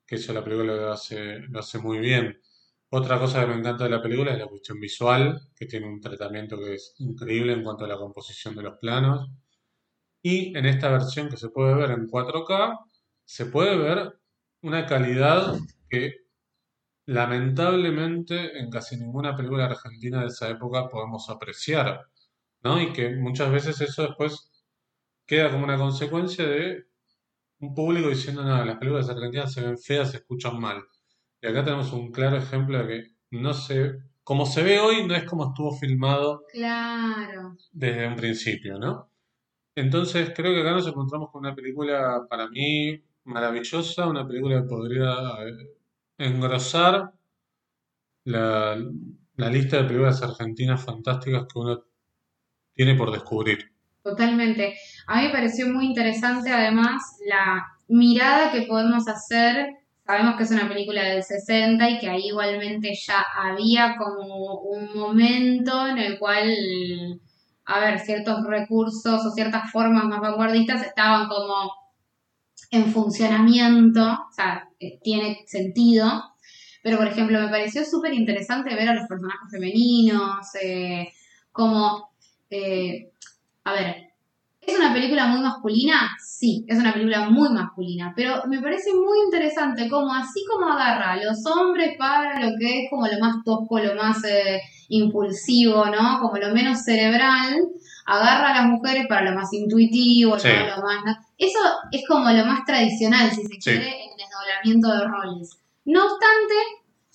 que 0.06 0.16
eso 0.16 0.32
la 0.32 0.44
película 0.44 0.74
lo 0.76 0.92
hace, 0.92 1.40
lo 1.40 1.58
hace 1.60 1.78
muy 1.78 1.98
bien. 1.98 2.40
Otra 2.90 3.18
cosa 3.18 3.40
que 3.40 3.46
me 3.48 3.54
encanta 3.56 3.84
de 3.84 3.90
la 3.90 4.02
película 4.02 4.32
es 4.32 4.38
la 4.38 4.46
cuestión 4.48 4.78
visual, 4.80 5.40
que 5.56 5.66
tiene 5.66 5.86
un 5.88 6.00
tratamiento 6.00 6.58
que 6.58 6.74
es 6.74 6.94
increíble 6.98 7.52
en 7.54 7.62
cuanto 7.64 7.84
a 7.84 7.88
la 7.88 7.96
composición 7.98 8.54
de 8.56 8.62
los 8.62 8.78
planos. 8.78 9.28
Y 10.24 10.56
en 10.56 10.64
esta 10.66 10.88
versión 10.90 11.28
que 11.28 11.36
se 11.36 11.50
puede 11.50 11.74
ver 11.74 11.90
en 11.92 12.08
4K, 12.08 12.78
se 13.26 13.46
puede 13.46 13.76
ver 13.76 14.14
una 14.62 14.86
calidad 14.86 15.54
que 15.90 16.14
lamentablemente 17.06 18.58
en 18.58 18.70
casi 18.70 18.96
ninguna 18.96 19.36
película 19.36 19.66
argentina 19.66 20.22
de 20.22 20.28
esa 20.28 20.48
época 20.48 20.88
podemos 20.88 21.28
apreciar, 21.28 22.00
¿no? 22.62 22.80
Y 22.80 22.92
que 22.92 23.16
muchas 23.16 23.52
veces 23.52 23.80
eso 23.82 24.04
después 24.04 24.50
queda 25.26 25.50
como 25.50 25.64
una 25.64 25.78
consecuencia 25.78 26.46
de 26.46 26.86
un 27.60 27.74
público 27.74 28.08
diciendo, 28.08 28.44
no, 28.44 28.64
las 28.64 28.78
películas 28.78 29.10
argentinas 29.10 29.52
se 29.52 29.62
ven 29.62 29.78
feas, 29.78 30.10
se 30.12 30.18
escuchan 30.18 30.58
mal. 30.60 30.82
Y 31.42 31.46
acá 31.48 31.64
tenemos 31.64 31.92
un 31.92 32.12
claro 32.12 32.38
ejemplo 32.38 32.78
de 32.78 32.86
que 32.88 33.14
no 33.32 33.54
se, 33.54 33.98
como 34.22 34.46
se 34.46 34.62
ve 34.62 34.80
hoy, 34.80 35.06
no 35.06 35.14
es 35.14 35.24
como 35.24 35.48
estuvo 35.48 35.76
filmado 35.76 36.44
Claro. 36.52 37.56
desde 37.72 38.08
un 38.08 38.16
principio, 38.16 38.78
¿no? 38.78 39.10
Entonces 39.74 40.32
creo 40.34 40.54
que 40.54 40.60
acá 40.60 40.72
nos 40.72 40.86
encontramos 40.86 41.30
con 41.30 41.40
una 41.40 41.54
película 41.54 42.26
para 42.28 42.48
mí 42.48 43.02
maravillosa, 43.24 44.06
una 44.06 44.26
película 44.26 44.62
que 44.62 44.68
podría 44.68 45.12
eh, 45.46 45.76
engrosar 46.18 47.12
la, 48.24 48.76
la 49.36 49.50
lista 49.50 49.78
de 49.78 49.84
películas 49.84 50.22
argentinas 50.22 50.84
fantásticas 50.84 51.46
que 51.52 51.58
uno 51.58 51.84
tiene 52.74 52.94
por 52.94 53.10
descubrir. 53.10 53.72
Totalmente. 54.02 54.76
A 55.06 55.16
mí 55.16 55.26
me 55.28 55.32
pareció 55.32 55.66
muy 55.68 55.86
interesante 55.86 56.50
además 56.50 57.02
la 57.26 57.64
mirada 57.88 58.52
que 58.52 58.62
podemos 58.62 59.08
hacer. 59.08 59.66
Sabemos 60.04 60.36
que 60.36 60.42
es 60.42 60.50
una 60.50 60.68
película 60.68 61.02
del 61.04 61.22
60 61.22 61.88
y 61.88 61.98
que 61.98 62.10
ahí 62.10 62.26
igualmente 62.26 62.92
ya 62.94 63.24
había 63.34 63.96
como 63.96 64.60
un 64.60 64.94
momento 64.94 65.86
en 65.88 65.98
el 65.98 66.18
cual, 66.18 66.54
a 67.66 67.80
ver, 67.80 68.00
ciertos 68.00 68.44
recursos 68.44 69.24
o 69.24 69.30
ciertas 69.30 69.70
formas 69.70 70.04
más 70.04 70.20
vanguardistas 70.20 70.82
estaban 70.82 71.28
como 71.28 71.72
en 72.70 72.92
funcionamiento, 72.92 74.02
o 74.02 74.32
sea, 74.32 74.68
eh, 74.78 74.98
tiene 75.02 75.44
sentido. 75.46 76.06
Pero, 76.82 76.98
por 76.98 77.06
ejemplo, 77.06 77.40
me 77.40 77.48
pareció 77.48 77.84
súper 77.84 78.12
interesante 78.12 78.74
ver 78.74 78.88
a 78.88 78.94
los 78.94 79.08
personajes 79.08 79.50
femeninos, 79.50 80.46
eh, 80.62 81.08
como 81.50 82.10
eh, 82.50 83.10
a 83.64 83.72
ver, 83.72 84.12
¿es 84.60 84.78
una 84.78 84.92
película 84.92 85.26
muy 85.26 85.40
masculina? 85.40 86.10
Sí, 86.22 86.64
es 86.68 86.78
una 86.78 86.92
película 86.92 87.30
muy 87.30 87.48
masculina, 87.48 88.12
pero 88.14 88.42
me 88.46 88.60
parece 88.60 88.92
muy 88.92 89.18
interesante 89.24 89.88
cómo 89.88 90.12
así 90.12 90.44
como 90.50 90.68
agarra 90.70 91.12
a 91.12 91.24
los 91.24 91.44
hombres 91.46 91.96
para 91.98 92.38
lo 92.40 92.52
que 92.58 92.84
es 92.84 92.90
como 92.90 93.06
lo 93.06 93.18
más 93.18 93.36
tosco, 93.44 93.78
lo 93.78 93.94
más 93.94 94.18
impulsivo, 94.88 95.86
¿no? 95.86 96.20
Como 96.20 96.36
lo 96.36 96.52
menos 96.54 96.82
cerebral, 96.82 97.68
agarra 98.06 98.50
a 98.50 98.54
las 98.62 98.66
mujeres 98.66 99.06
para 99.08 99.30
lo 99.30 99.36
más 99.36 99.52
intuitivo, 99.52 100.38
Sí. 100.38 100.48
¿no? 100.48 100.76
lo 100.76 100.82
más... 100.82 101.16
Eso 101.38 101.58
es 101.90 102.02
como 102.06 102.30
lo 102.30 102.44
más 102.44 102.64
tradicional, 102.64 103.30
si 103.30 103.42
se 103.42 103.54
Sí. 103.54 103.58
quiere, 103.60 103.88
el 104.04 104.16
desdoblamiento 104.16 104.88
de 104.92 105.08
roles. 105.08 105.50
No 105.84 106.02
obstante, 106.04 106.54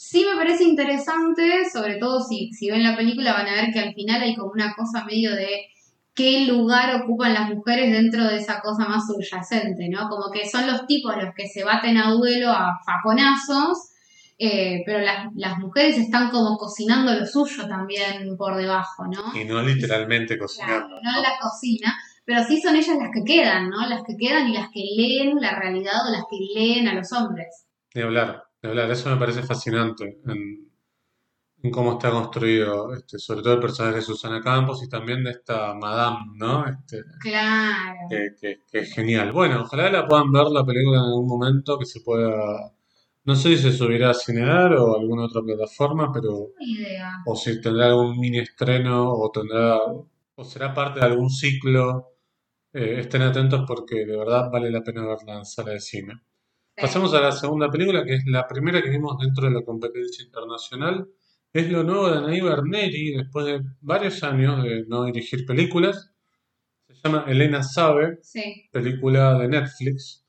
Sí 0.01 0.25
me 0.25 0.38
parece 0.38 0.63
interesante, 0.63 1.69
sobre 1.69 1.97
todo 1.97 2.21
si, 2.21 2.53
si 2.53 2.71
ven 2.71 2.83
la 2.83 2.95
película 2.95 3.33
van 3.33 3.47
a 3.49 3.53
ver 3.53 3.73
que 3.73 3.79
al 3.81 3.93
final 3.93 4.21
hay 4.21 4.33
como 4.33 4.51
una 4.53 4.73
cosa 4.73 5.03
medio 5.03 5.35
de 5.35 5.65
qué 6.15 6.45
lugar 6.45 7.03
ocupan 7.03 7.33
las 7.33 7.49
mujeres 7.49 7.91
dentro 7.91 8.23
de 8.23 8.38
esa 8.38 8.61
cosa 8.61 8.88
más 8.88 9.05
subyacente, 9.07 9.89
¿no? 9.89 10.07
Como 10.07 10.31
que 10.31 10.47
son 10.49 10.67
los 10.67 10.88
tipos 10.88 11.17
los 11.17 11.33
que 11.35 11.47
se 11.49 11.65
baten 11.65 11.97
a 11.97 12.11
duelo 12.11 12.49
a 12.49 12.79
faconazos, 12.85 13.89
eh, 14.39 14.81
pero 14.86 15.00
las, 15.00 15.27
las 15.36 15.58
mujeres 15.60 15.98
están 15.98 16.29
como 16.31 16.58
cocinando 16.58 17.13
lo 17.13 17.25
suyo 17.25 17.67
también 17.67 18.36
por 18.38 18.55
debajo, 18.55 19.05
¿no? 19.05 19.38
Y 19.39 19.43
no 19.46 19.62
literalmente 19.62 20.38
Claro, 20.38 20.48
cocinando. 20.48 20.96
no 21.03 21.17
en 21.17 21.22
la 21.24 21.38
cocina, 21.41 21.93
pero 22.25 22.43
sí 22.46 22.62
son 22.62 22.75
ellas 22.77 22.98
las 22.98 23.12
que 23.13 23.24
quedan, 23.25 23.69
¿no? 23.69 23.86
Las 23.88 24.03
que 24.03 24.15
quedan 24.17 24.48
y 24.48 24.53
las 24.53 24.69
que 24.74 24.81
leen 24.96 25.39
la 25.41 25.60
realidad 25.60 26.08
o 26.08 26.12
las 26.12 26.24
que 26.29 26.38
leen 26.55 26.88
a 26.88 26.93
los 26.93 27.12
hombres. 27.12 27.65
De 27.93 28.03
hablar, 28.03 28.43
de 28.62 28.69
hablar. 28.69 28.89
Eso 28.91 29.10
me 29.10 29.17
parece 29.17 29.43
fascinante 29.43 30.19
en, 30.27 30.69
en 31.62 31.72
cómo 31.72 31.93
está 31.93 32.10
construido, 32.12 32.93
este, 32.93 33.19
sobre 33.19 33.41
todo 33.41 33.55
el 33.55 33.60
personaje 33.60 33.98
de 33.98 34.01
Susana 34.01 34.39
Campos 34.41 34.81
y 34.84 34.88
también 34.88 35.24
de 35.24 35.31
esta 35.31 35.74
Madame, 35.74 36.19
¿no? 36.36 36.65
Este, 36.65 37.01
Claro. 37.19 37.98
que, 38.10 38.29
que- 38.39 38.60
que 38.72 38.79
es 38.79 38.93
genial. 38.93 39.31
Bueno, 39.34 39.63
ojalá 39.63 39.89
la 39.91 40.08
puedan 40.08 40.31
ver 40.31 40.46
la 40.48 40.63
película 40.65 41.00
en 41.00 41.03
algún 41.05 41.27
momento 41.27 41.77
que 41.77 41.86
se 41.86 42.00
pueda. 42.01 42.72
No 43.29 43.36
sé 43.36 43.55
si 43.55 43.62
se 43.62 43.71
subirá 43.71 44.09
a 44.09 44.13
Cinear 44.15 44.74
o 44.74 44.95
a 44.95 45.00
alguna 45.00 45.25
otra 45.25 45.43
plataforma, 45.43 46.12
pero. 46.12 46.53
Ni 46.59 46.71
idea. 46.71 47.12
O 47.27 47.36
si 47.36 47.62
tendrá 47.62 47.86
algún 47.86 48.19
mini 48.19 48.39
estreno 48.39 49.07
o 49.07 49.29
tendrá. 49.29 49.77
O 50.33 50.43
será 50.43 50.74
parte 50.74 51.00
de 51.00 51.05
algún 51.05 51.29
ciclo. 51.29 52.15
Eh, 52.74 53.01
estén 53.01 53.21
atentos 53.21 53.65
porque 53.67 54.03
de 54.03 54.17
verdad 54.17 54.50
vale 54.51 54.71
la 54.71 54.81
pena 54.81 55.05
verla 55.05 55.38
en 55.38 55.45
sala 55.45 55.74
de 55.74 55.79
cine. 55.79 56.13
Sí. 56.75 56.81
Pasemos 56.81 57.13
a 57.13 57.21
la 57.21 57.31
segunda 57.31 57.69
película, 57.69 58.03
que 58.03 58.15
es 58.15 58.24
la 58.25 58.48
primera 58.48 58.81
que 58.81 58.89
vimos 58.89 59.15
dentro 59.19 59.45
de 59.45 59.53
la 59.53 59.63
competencia 59.63 60.25
internacional. 60.25 61.07
Es 61.53 61.69
lo 61.69 61.83
nuevo 61.83 62.09
de 62.09 62.17
Anaí 62.17 62.41
Berneri, 62.41 63.12
después 63.15 63.45
de 63.45 63.62
varios 63.81 64.24
años 64.24 64.63
de 64.63 64.86
no 64.88 65.03
dirigir 65.03 65.45
películas. 65.45 66.12
Se 66.88 66.95
llama 67.03 67.25
Elena 67.27 67.62
Sabe, 67.62 68.17
Sí, 68.24 68.67
película 68.71 69.38
de 69.38 69.50
Netflix. 69.50 70.25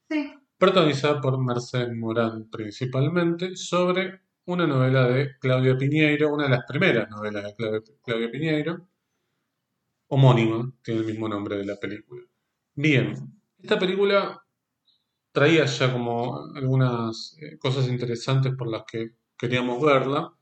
Protagonizada 0.60 1.20
por 1.22 1.42
Mercedes 1.42 1.96
Morán 1.96 2.50
principalmente, 2.50 3.56
sobre 3.56 4.20
una 4.44 4.66
novela 4.66 5.08
de 5.08 5.38
Claudia 5.38 5.76
Piñeiro, 5.76 6.34
una 6.34 6.44
de 6.44 6.50
las 6.50 6.64
primeras 6.68 7.08
novelas 7.08 7.44
de 7.44 7.54
Claudia, 7.54 7.80
Claudia 8.04 8.30
Piñeiro, 8.30 8.86
homónima, 10.08 10.70
tiene 10.82 11.00
el 11.00 11.06
mismo 11.06 11.28
nombre 11.28 11.56
de 11.56 11.64
la 11.64 11.76
película. 11.80 12.22
Bien, 12.74 13.14
esta 13.58 13.78
película 13.78 14.44
traía 15.32 15.64
ya 15.64 15.92
como 15.92 16.44
algunas 16.54 17.36
eh, 17.40 17.56
cosas 17.58 17.88
interesantes 17.88 18.52
por 18.54 18.68
las 18.68 18.82
que 18.84 19.14
queríamos 19.38 19.80
verla. 19.80 20.34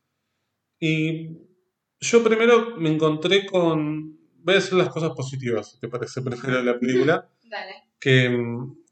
Y 0.80 1.30
yo 2.00 2.24
primero 2.24 2.76
me 2.76 2.90
encontré 2.90 3.46
con... 3.46 4.18
Voy 4.40 4.54
a 4.54 4.56
decir 4.56 4.74
las 4.74 4.88
cosas 4.88 5.10
positivas, 5.10 5.70
si 5.70 5.78
te 5.78 5.88
parece, 5.88 6.22
primero 6.22 6.58
de 6.58 6.64
la 6.64 6.78
película 6.78 7.30
Dale. 7.44 7.74
que 8.00 8.30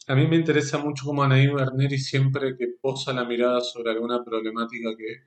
a 0.07 0.15
mí 0.15 0.27
me 0.27 0.37
interesa 0.37 0.79
mucho 0.79 1.05
cómo 1.05 1.23
Anaí 1.23 1.49
Berneri 1.49 1.99
siempre 1.99 2.57
que 2.57 2.69
posa 2.81 3.13
la 3.13 3.25
mirada 3.25 3.61
sobre 3.61 3.91
alguna 3.91 4.25
problemática 4.25 4.97
que 4.97 5.23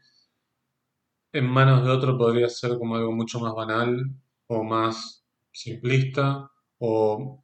en 1.33 1.45
manos 1.45 1.83
de 1.83 1.91
otro 1.91 2.17
podría 2.17 2.50
ser 2.50 2.77
como 2.77 2.95
algo 2.95 3.12
mucho 3.12 3.39
más 3.39 3.53
banal 3.53 4.09
o 4.48 4.63
más 4.63 5.25
simplista 5.51 6.50
o 6.79 7.43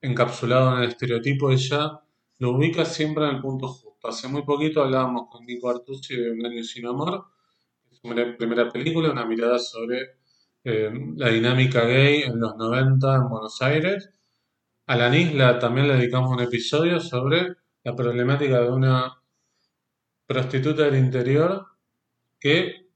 encapsulado 0.00 0.76
en 0.76 0.82
el 0.82 0.88
estereotipo, 0.90 1.50
ella 1.50 2.00
lo 2.38 2.50
ubica 2.52 2.84
siempre 2.84 3.24
en 3.28 3.36
el 3.36 3.42
punto 3.42 3.68
justo. 3.68 4.08
Hace 4.08 4.28
muy 4.28 4.42
poquito 4.42 4.82
hablábamos 4.82 5.28
con 5.30 5.44
Nico 5.44 5.68
Artusi 5.68 6.16
de 6.16 6.30
Un 6.30 6.46
año 6.46 6.62
sin 6.62 6.86
amor, 6.86 7.24
su 7.90 8.02
primera 8.38 8.70
película, 8.70 9.10
una 9.10 9.26
mirada 9.26 9.58
sobre 9.58 10.16
eh, 10.64 10.90
la 11.16 11.28
dinámica 11.28 11.84
gay 11.84 12.22
en 12.22 12.38
los 12.38 12.56
90 12.56 13.16
en 13.16 13.28
Buenos 13.28 13.60
Aires. 13.62 14.10
A 14.88 14.94
la 14.96 15.08
Nisla 15.08 15.58
también 15.58 15.88
le 15.88 15.96
dedicamos 15.96 16.30
un 16.30 16.40
episodio 16.40 17.00
sobre 17.00 17.56
la 17.82 17.96
problemática 17.96 18.60
de 18.60 18.70
una 18.70 19.20
prostituta 20.26 20.84
del 20.84 20.96
interior 20.96 21.66
que 22.38 22.86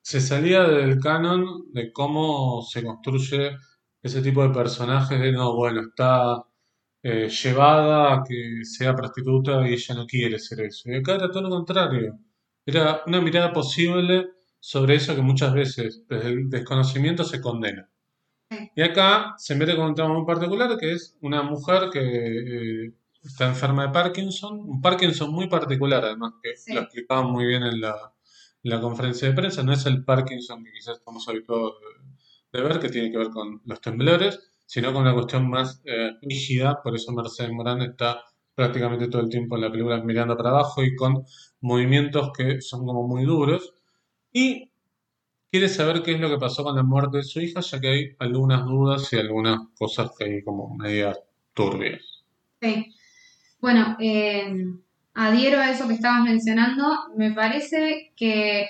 se 0.00 0.20
salía 0.20 0.62
del 0.62 0.98
canon 0.98 1.70
de 1.72 1.92
cómo 1.92 2.62
se 2.62 2.82
construye 2.82 3.56
ese 4.02 4.22
tipo 4.22 4.42
de 4.42 4.54
personajes 4.54 5.20
de 5.20 5.32
no, 5.32 5.54
bueno, 5.54 5.82
está 5.82 6.42
eh, 7.02 7.28
llevada 7.28 8.14
a 8.14 8.24
que 8.24 8.64
sea 8.64 8.94
prostituta 8.96 9.68
y 9.68 9.74
ella 9.74 9.94
no 9.96 10.06
quiere 10.06 10.38
ser 10.38 10.60
eso. 10.62 10.90
Y 10.90 10.94
acá 10.96 11.16
era 11.16 11.30
todo 11.30 11.42
lo 11.42 11.50
contrario. 11.50 12.18
Era 12.64 13.02
una 13.06 13.20
mirada 13.20 13.52
posible 13.52 14.28
sobre 14.58 14.94
eso 14.94 15.14
que 15.14 15.22
muchas 15.22 15.52
veces 15.52 16.02
desde 16.08 16.28
el 16.28 16.48
desconocimiento 16.48 17.24
se 17.24 17.42
condena. 17.42 17.89
Y 18.74 18.82
acá 18.82 19.34
se 19.38 19.54
mete 19.54 19.76
con 19.76 19.86
un 19.86 19.94
tema 19.94 20.08
muy 20.12 20.26
particular 20.26 20.76
que 20.78 20.92
es 20.92 21.16
una 21.22 21.42
mujer 21.42 21.90
que 21.92 22.86
eh, 22.86 22.92
está 23.22 23.46
enferma 23.48 23.86
de 23.86 23.92
Parkinson, 23.92 24.60
un 24.60 24.80
Parkinson 24.80 25.30
muy 25.32 25.48
particular 25.48 26.04
además, 26.04 26.34
que 26.42 26.56
Sí. 26.56 26.72
lo 26.74 26.80
explicaban 26.80 27.30
muy 27.30 27.46
bien 27.46 27.62
en 27.62 27.80
la, 27.80 27.94
en 28.62 28.70
la 28.70 28.80
conferencia 28.80 29.28
de 29.28 29.34
prensa, 29.34 29.62
no 29.62 29.72
es 29.72 29.86
el 29.86 30.04
Parkinson 30.04 30.64
que 30.64 30.72
quizás 30.72 30.98
estamos 30.98 31.28
habituados 31.28 31.74
de, 32.52 32.58
de 32.58 32.64
ver, 32.68 32.80
que 32.80 32.88
tiene 32.88 33.10
que 33.12 33.18
ver 33.18 33.30
con 33.30 33.60
los 33.64 33.80
temblores, 33.80 34.52
sino 34.66 34.92
con 34.92 35.02
una 35.02 35.14
cuestión 35.14 35.48
más 35.48 35.80
eh, 35.84 36.12
rígida, 36.22 36.80
por 36.82 36.94
eso 36.96 37.12
Mercedes 37.12 37.52
Morán 37.52 37.82
está 37.82 38.24
prácticamente 38.54 39.08
todo 39.08 39.22
el 39.22 39.28
tiempo 39.28 39.56
en 39.56 39.62
la 39.62 39.70
película 39.70 40.02
mirando 40.02 40.36
para 40.36 40.50
abajo 40.50 40.82
y 40.82 40.94
con 40.96 41.24
movimientos 41.60 42.30
que 42.36 42.60
son 42.60 42.84
como 42.86 43.06
muy 43.06 43.24
duros. 43.24 43.74
Y 44.32 44.69
quiere 45.50 45.68
saber 45.68 46.02
qué 46.02 46.12
es 46.12 46.20
lo 46.20 46.30
que 46.30 46.38
pasó 46.38 46.62
con 46.64 46.76
la 46.76 46.82
muerte 46.82 47.18
de 47.18 47.22
su 47.24 47.40
hija, 47.40 47.60
ya 47.60 47.80
que 47.80 47.88
hay 47.88 48.16
algunas 48.18 48.64
dudas 48.64 49.12
y 49.12 49.16
algunas 49.16 49.60
cosas 49.76 50.10
que 50.16 50.24
hay 50.24 50.44
como 50.44 50.74
media 50.76 51.14
turbias. 51.54 52.24
Sí. 52.60 52.94
Bueno, 53.60 53.96
eh, 54.00 54.64
adhiero 55.14 55.58
a 55.58 55.70
eso 55.70 55.88
que 55.88 55.94
estabas 55.94 56.22
mencionando. 56.22 56.84
Me 57.16 57.32
parece 57.32 58.12
que 58.16 58.68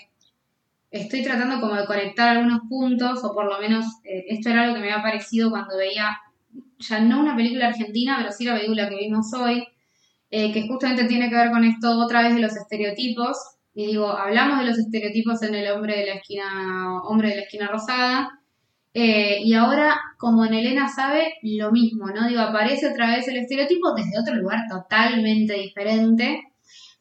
estoy 0.90 1.22
tratando 1.22 1.60
como 1.60 1.76
de 1.76 1.86
conectar 1.86 2.36
algunos 2.36 2.62
puntos, 2.68 3.22
o 3.22 3.34
por 3.34 3.44
lo 3.44 3.60
menos 3.60 3.84
eh, 4.04 4.24
esto 4.28 4.50
era 4.50 4.62
algo 4.62 4.74
que 4.74 4.80
me 4.80 4.92
había 4.92 5.02
parecido 5.02 5.50
cuando 5.50 5.76
veía 5.76 6.16
ya 6.78 7.00
no 7.00 7.20
una 7.20 7.36
película 7.36 7.68
argentina, 7.68 8.16
pero 8.18 8.32
sí 8.32 8.44
la 8.44 8.54
película 8.54 8.88
que 8.88 8.96
vimos 8.96 9.32
hoy, 9.34 9.66
eh, 10.30 10.52
que 10.52 10.66
justamente 10.66 11.04
tiene 11.04 11.28
que 11.28 11.36
ver 11.36 11.50
con 11.50 11.64
esto 11.64 11.98
otra 11.98 12.22
vez 12.22 12.34
de 12.34 12.40
los 12.40 12.56
estereotipos. 12.56 13.36
Y 13.74 13.86
digo, 13.86 14.08
hablamos 14.08 14.60
de 14.60 14.66
los 14.66 14.78
estereotipos 14.78 15.42
en 15.42 15.54
el 15.54 15.70
hombre 15.70 15.96
de 15.98 16.06
la 16.06 16.14
esquina, 16.14 17.02
hombre 17.04 17.30
de 17.30 17.36
la 17.36 17.42
esquina 17.42 17.68
rosada. 17.68 18.30
Eh, 18.92 19.40
y 19.44 19.54
ahora, 19.54 19.96
como 20.18 20.44
en 20.44 20.54
Elena 20.54 20.88
sabe, 20.88 21.34
lo 21.42 21.70
mismo, 21.70 22.06
¿no? 22.06 22.26
Digo, 22.26 22.40
aparece 22.40 22.88
otra 22.88 23.14
vez 23.14 23.28
el 23.28 23.36
estereotipo 23.36 23.94
desde 23.94 24.18
otro 24.20 24.34
lugar 24.34 24.64
totalmente 24.68 25.54
diferente. 25.54 26.42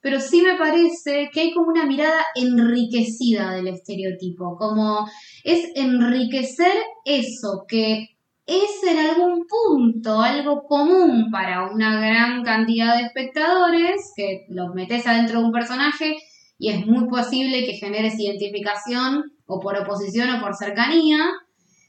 Pero 0.01 0.19
sí 0.21 0.41
me 0.41 0.55
parece 0.55 1.29
que 1.33 1.41
hay 1.41 1.53
como 1.53 1.69
una 1.69 1.85
mirada 1.85 2.21
enriquecida 2.35 3.51
del 3.51 3.67
estereotipo, 3.67 4.55
como 4.57 5.09
es 5.43 5.71
enriquecer 5.75 6.71
eso 7.03 7.65
que 7.67 8.15
es 8.45 8.83
en 8.83 8.97
algún 8.97 9.45
punto 9.45 10.21
algo 10.21 10.63
común 10.63 11.29
para 11.31 11.69
una 11.69 11.99
gran 11.99 12.43
cantidad 12.43 12.95
de 12.97 13.03
espectadores, 13.03 14.13
que 14.15 14.45
los 14.49 14.73
metes 14.73 15.05
adentro 15.05 15.39
de 15.39 15.45
un 15.45 15.51
personaje 15.51 16.15
y 16.59 16.69
es 16.69 16.85
muy 16.85 17.07
posible 17.07 17.65
que 17.65 17.73
generes 17.73 18.19
identificación 18.19 19.31
o 19.45 19.59
por 19.61 19.77
oposición 19.77 20.29
o 20.29 20.41
por 20.41 20.55
cercanía, 20.55 21.17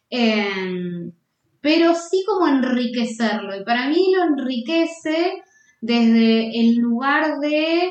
em, 0.09 1.13
pero 1.61 1.95
sí 1.95 2.25
como 2.27 2.47
enriquecerlo. 2.47 3.55
Y 3.57 3.65
para 3.65 3.89
mí 3.89 4.15
lo 4.15 4.25
enriquece 4.25 5.43
desde 5.81 6.59
el 6.61 6.77
lugar 6.77 7.41
de 7.41 7.91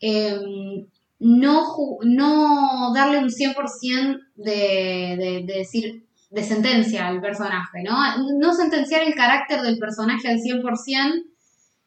em, 0.00 0.86
no, 1.18 1.98
no 2.04 2.92
darle 2.94 3.18
un 3.18 3.28
100% 3.28 4.20
de, 4.36 5.16
de 5.18 5.44
decir, 5.46 6.06
de 6.30 6.44
sentencia 6.44 7.08
al 7.08 7.20
personaje, 7.20 7.82
¿no? 7.82 7.96
No 8.38 8.54
sentenciar 8.54 9.02
el 9.02 9.14
carácter 9.14 9.62
del 9.62 9.78
personaje 9.78 10.28
al 10.28 10.38
100% 10.38 11.24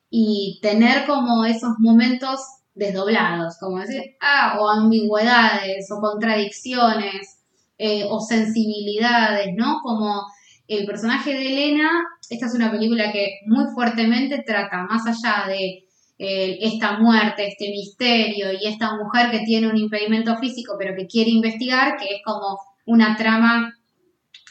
y 0.10 0.60
tener 0.62 1.08
como 1.08 1.46
esos 1.46 1.72
momentos 1.80 2.42
desdoblados, 2.76 3.58
como 3.60 3.80
decir, 3.80 4.16
ah, 4.22 4.58
o 4.60 4.70
ambigüedades, 4.70 5.92
o 5.92 6.02
contradicciones, 6.02 7.40
eh, 7.78 8.06
o 8.10 8.20
sensibilidades, 8.20 9.54
¿no? 9.56 9.80
Como 9.84 10.24
el 10.68 10.86
personaje 10.86 11.34
de 11.34 11.48
Elena, 11.48 11.90
esta 12.30 12.46
es 12.46 12.56
una 12.56 12.72
película 12.72 13.12
que 13.12 13.40
muy 13.46 13.66
fuertemente 13.74 14.44
trata, 14.46 14.84
más 14.84 15.06
allá 15.06 15.48
de 15.48 15.86
eh, 16.20 16.60
esta 16.62 17.00
muerte, 17.00 17.48
este 17.48 17.70
misterio 17.70 18.54
y 18.54 18.68
esta 18.68 18.96
mujer 18.96 19.32
que 19.32 19.40
tiene 19.46 19.68
un 19.68 19.78
impedimento 19.78 20.38
físico 20.38 20.76
pero 20.78 20.96
que 20.96 21.08
quiere 21.08 21.32
investigar, 21.32 21.98
que 21.98 22.06
es 22.06 22.22
como 22.24 22.60
una 22.86 23.16
trama 23.18 23.74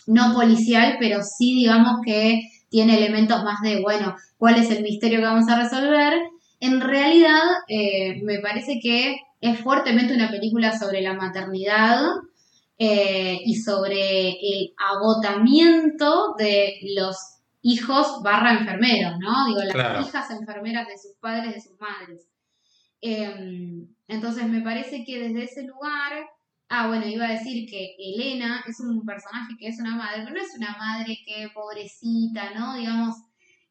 no 0.06 0.34
policial, 0.34 0.96
pero 0.98 1.20
sí 1.22 1.54
digamos 1.54 2.00
que 2.04 2.42
tiene 2.68 2.96
elementos 2.96 3.44
más 3.44 3.60
de, 3.62 3.80
bueno, 3.80 4.16
¿cuál 4.38 4.56
es 4.56 4.70
el 4.70 4.82
misterio 4.82 5.20
que 5.20 5.26
vamos 5.26 5.48
a 5.48 5.62
resolver? 5.62 6.14
En 6.62 6.81
realidad, 6.81 7.42
eh, 7.66 8.23
me 8.23 8.38
parece 8.38 8.78
que 8.81 9.16
es 9.40 9.59
fuertemente 9.61 10.14
una 10.14 10.31
película 10.31 10.79
sobre 10.79 11.01
la 11.01 11.14
maternidad 11.14 12.01
eh, 12.79 13.40
y 13.44 13.57
sobre 13.57 14.31
el 14.31 14.72
agotamiento 14.77 16.35
de 16.38 16.75
los 16.96 17.16
hijos 17.62 18.22
barra 18.22 18.53
enfermeros, 18.53 19.14
¿no? 19.18 19.46
Digo, 19.46 19.61
las 19.75 20.07
hijas 20.07 20.31
enfermeras 20.31 20.87
de 20.87 20.98
sus 20.98 21.16
padres, 21.20 21.55
de 21.55 21.61
sus 21.61 21.81
madres. 21.81 22.29
Em, 23.01 23.88
entonces, 24.07 24.46
me 24.46 24.61
parece 24.61 25.05
que 25.05 25.18
desde 25.18 25.42
ese 25.42 25.62
lugar 25.64 26.27
Ah, 26.75 26.87
bueno, 26.88 27.07
iba 27.07 27.27
a 27.27 27.33
decir 27.33 27.68
que 27.68 27.96
Elena 27.98 28.64
es 28.66 28.81
un 28.81 29.05
personaje 29.05 29.53
que 29.59 29.68
es 29.68 29.79
una 29.79 29.94
madre, 29.94 30.22
pero 30.25 30.35
no 30.35 30.40
es 30.40 30.57
una 30.57 30.75
madre 30.79 31.18
que 31.22 31.51
pobrecita, 31.53 32.55
¿no? 32.55 32.77
Digamos, 32.77 33.14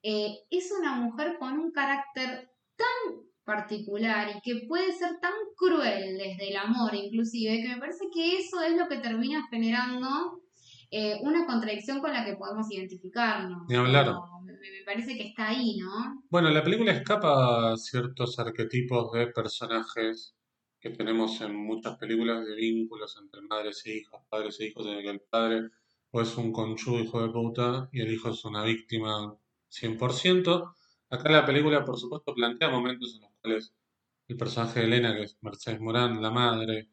eh, 0.04 0.42
es 0.52 0.72
una 0.80 0.98
mujer 0.98 1.38
con 1.40 1.58
un 1.58 1.72
carácter 1.72 2.51
tan 2.82 3.22
particular 3.44 4.30
y 4.36 4.42
que 4.42 4.66
puede 4.68 4.92
ser 4.94 5.20
tan 5.22 5.34
cruel 5.56 6.18
desde 6.18 6.50
el 6.50 6.58
amor 6.58 6.94
inclusive, 6.94 7.62
que 7.62 7.70
me 7.70 7.80
parece 7.80 8.06
que 8.14 8.38
eso 8.38 8.62
es 8.62 8.78
lo 8.78 8.88
que 8.88 8.98
termina 8.98 9.46
generando 9.50 10.42
eh, 10.90 11.20
una 11.22 11.46
contradicción 11.46 12.00
con 12.02 12.12
la 12.12 12.26
que 12.26 12.36
podemos 12.36 12.70
identificarnos. 12.72 13.64
Ni 13.70 13.76
hablar. 13.76 14.14
me, 14.44 14.54
me, 14.54 14.84
parece 14.86 15.16
que 15.16 15.28
está 15.28 15.50
ahí, 15.50 15.78
¿no? 15.78 16.24
Bueno, 16.30 16.50
la 16.50 16.64
película 16.64 16.92
escapa 16.92 17.72
a 17.72 17.78
ciertos 17.78 18.38
arquetipos 18.40 19.12
de 19.14 19.28
personajes 19.28 20.36
que 20.80 20.90
tenemos 20.90 21.40
en 21.42 21.56
muchas 21.56 21.98
películas 21.98 22.46
de 22.46 22.56
vínculos 22.56 23.18
entre 23.22 23.42
madres 23.42 23.86
e 23.86 23.98
hijas, 23.98 24.22
padres 24.30 24.60
e 24.60 24.68
hijos, 24.68 24.86
en 24.88 24.94
el 24.94 25.04
que 25.04 25.10
el 25.12 25.22
padre 25.22 25.70
o 26.12 26.22
es 26.22 26.36
un 26.38 26.52
conchudo 26.52 27.00
hijo 27.00 27.22
de 27.22 27.30
puta 27.30 27.90
y 27.94 28.02
el 28.02 28.12
hijo 28.12 28.30
es 28.30 28.44
una 28.44 28.64
víctima 28.64 29.38
100%. 29.70 30.74
Acá 31.12 31.30
la 31.30 31.46
película, 31.46 31.86
por 31.86 31.96
supuesto, 32.00 32.34
plantea 32.34 32.68
momentos 32.70 33.14
en 33.16 33.22
los 33.22 33.32
cuales 33.40 33.74
el 34.28 34.36
personaje 34.38 34.80
de 34.80 34.86
Elena, 34.88 35.14
que 35.16 35.24
es 35.24 35.38
Mercedes 35.42 35.80
Morán, 35.80 36.20
la 36.22 36.32
madre, 36.32 36.90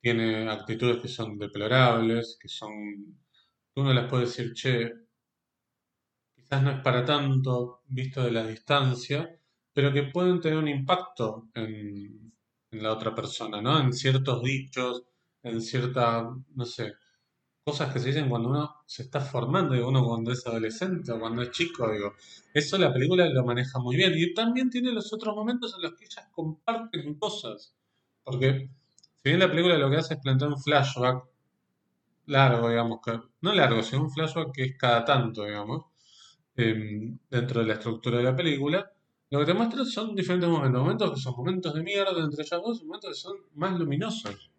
tiene 0.00 0.48
actitudes 0.50 1.02
que 1.02 1.08
son 1.08 1.38
deplorables, 1.38 2.38
que 2.40 2.48
son... 2.48 2.72
Uno 3.76 3.94
les 3.94 4.06
puede 4.08 4.24
decir, 4.26 4.52
che, 4.54 4.92
quizás 6.34 6.62
no 6.62 6.70
es 6.70 6.80
para 6.80 7.04
tanto 7.04 7.82
visto 7.86 8.22
de 8.22 8.30
la 8.32 8.46
distancia, 8.46 9.18
pero 9.74 9.92
que 9.92 10.04
pueden 10.04 10.40
tener 10.40 10.58
un 10.58 10.68
impacto 10.68 11.48
en, 11.54 12.32
en 12.70 12.82
la 12.82 12.92
otra 12.92 13.14
persona, 13.14 13.60
¿no? 13.60 13.78
En 13.80 13.92
ciertos 13.92 14.42
dichos, 14.42 15.04
en 15.42 15.60
ciertas, 15.60 16.24
no 16.54 16.64
sé, 16.64 16.94
cosas 17.68 17.92
que 17.92 17.98
se 18.00 18.08
dicen 18.08 18.30
cuando 18.30 18.48
uno 18.48 18.76
se 18.86 19.02
está 19.02 19.20
formando, 19.20 19.74
digo, 19.74 19.88
uno 19.88 20.02
cuando 20.02 20.32
es 20.32 20.46
adolescente 20.46 21.12
o 21.12 21.20
cuando 21.20 21.42
es 21.42 21.50
chico, 21.50 21.90
digo, 21.90 22.14
eso 22.54 22.78
la 22.78 22.90
película 22.90 23.28
lo 23.28 23.44
maneja 23.44 23.78
muy 23.78 23.94
bien. 23.94 24.14
Y 24.16 24.32
también 24.32 24.70
tiene 24.70 24.90
los 24.90 25.12
otros 25.12 25.36
momentos 25.36 25.74
en 25.76 25.82
los 25.82 25.92
que 25.92 26.06
ellas 26.06 26.28
comparten 26.32 27.14
cosas. 27.16 27.74
Porque 28.24 28.70
si 29.22 29.28
bien 29.28 29.38
la 29.38 29.50
película 29.50 29.76
lo 29.76 29.90
que 29.90 29.98
hace 29.98 30.14
es 30.14 30.20
plantear 30.20 30.50
un 30.50 30.58
flashback 30.58 31.24
largo, 32.24 32.70
digamos, 32.70 33.00
que, 33.04 33.20
no 33.42 33.52
largo, 33.52 33.82
sino 33.82 34.04
un 34.04 34.10
flashback 34.10 34.50
que 34.54 34.64
es 34.64 34.78
cada 34.78 35.04
tanto, 35.04 35.44
digamos, 35.44 35.84
em, 36.56 37.18
dentro 37.28 37.60
de 37.60 37.66
la 37.66 37.74
estructura 37.74 38.16
de 38.16 38.24
la 38.24 38.34
película, 38.34 38.90
lo 39.28 39.40
que 39.40 39.44
te 39.44 39.52
muestra 39.52 39.84
son 39.84 40.16
diferentes 40.16 40.48
momentos. 40.48 40.80
Momentos 40.80 41.10
que 41.12 41.20
son 41.20 41.34
momentos 41.36 41.74
de 41.74 41.82
mierda 41.82 42.18
entre 42.24 42.42
ellas 42.44 42.62
dos, 42.64 42.82
momentos 42.82 43.10
que 43.10 43.14
son 43.14 43.36
más 43.56 43.78
luminosos. 43.78 44.50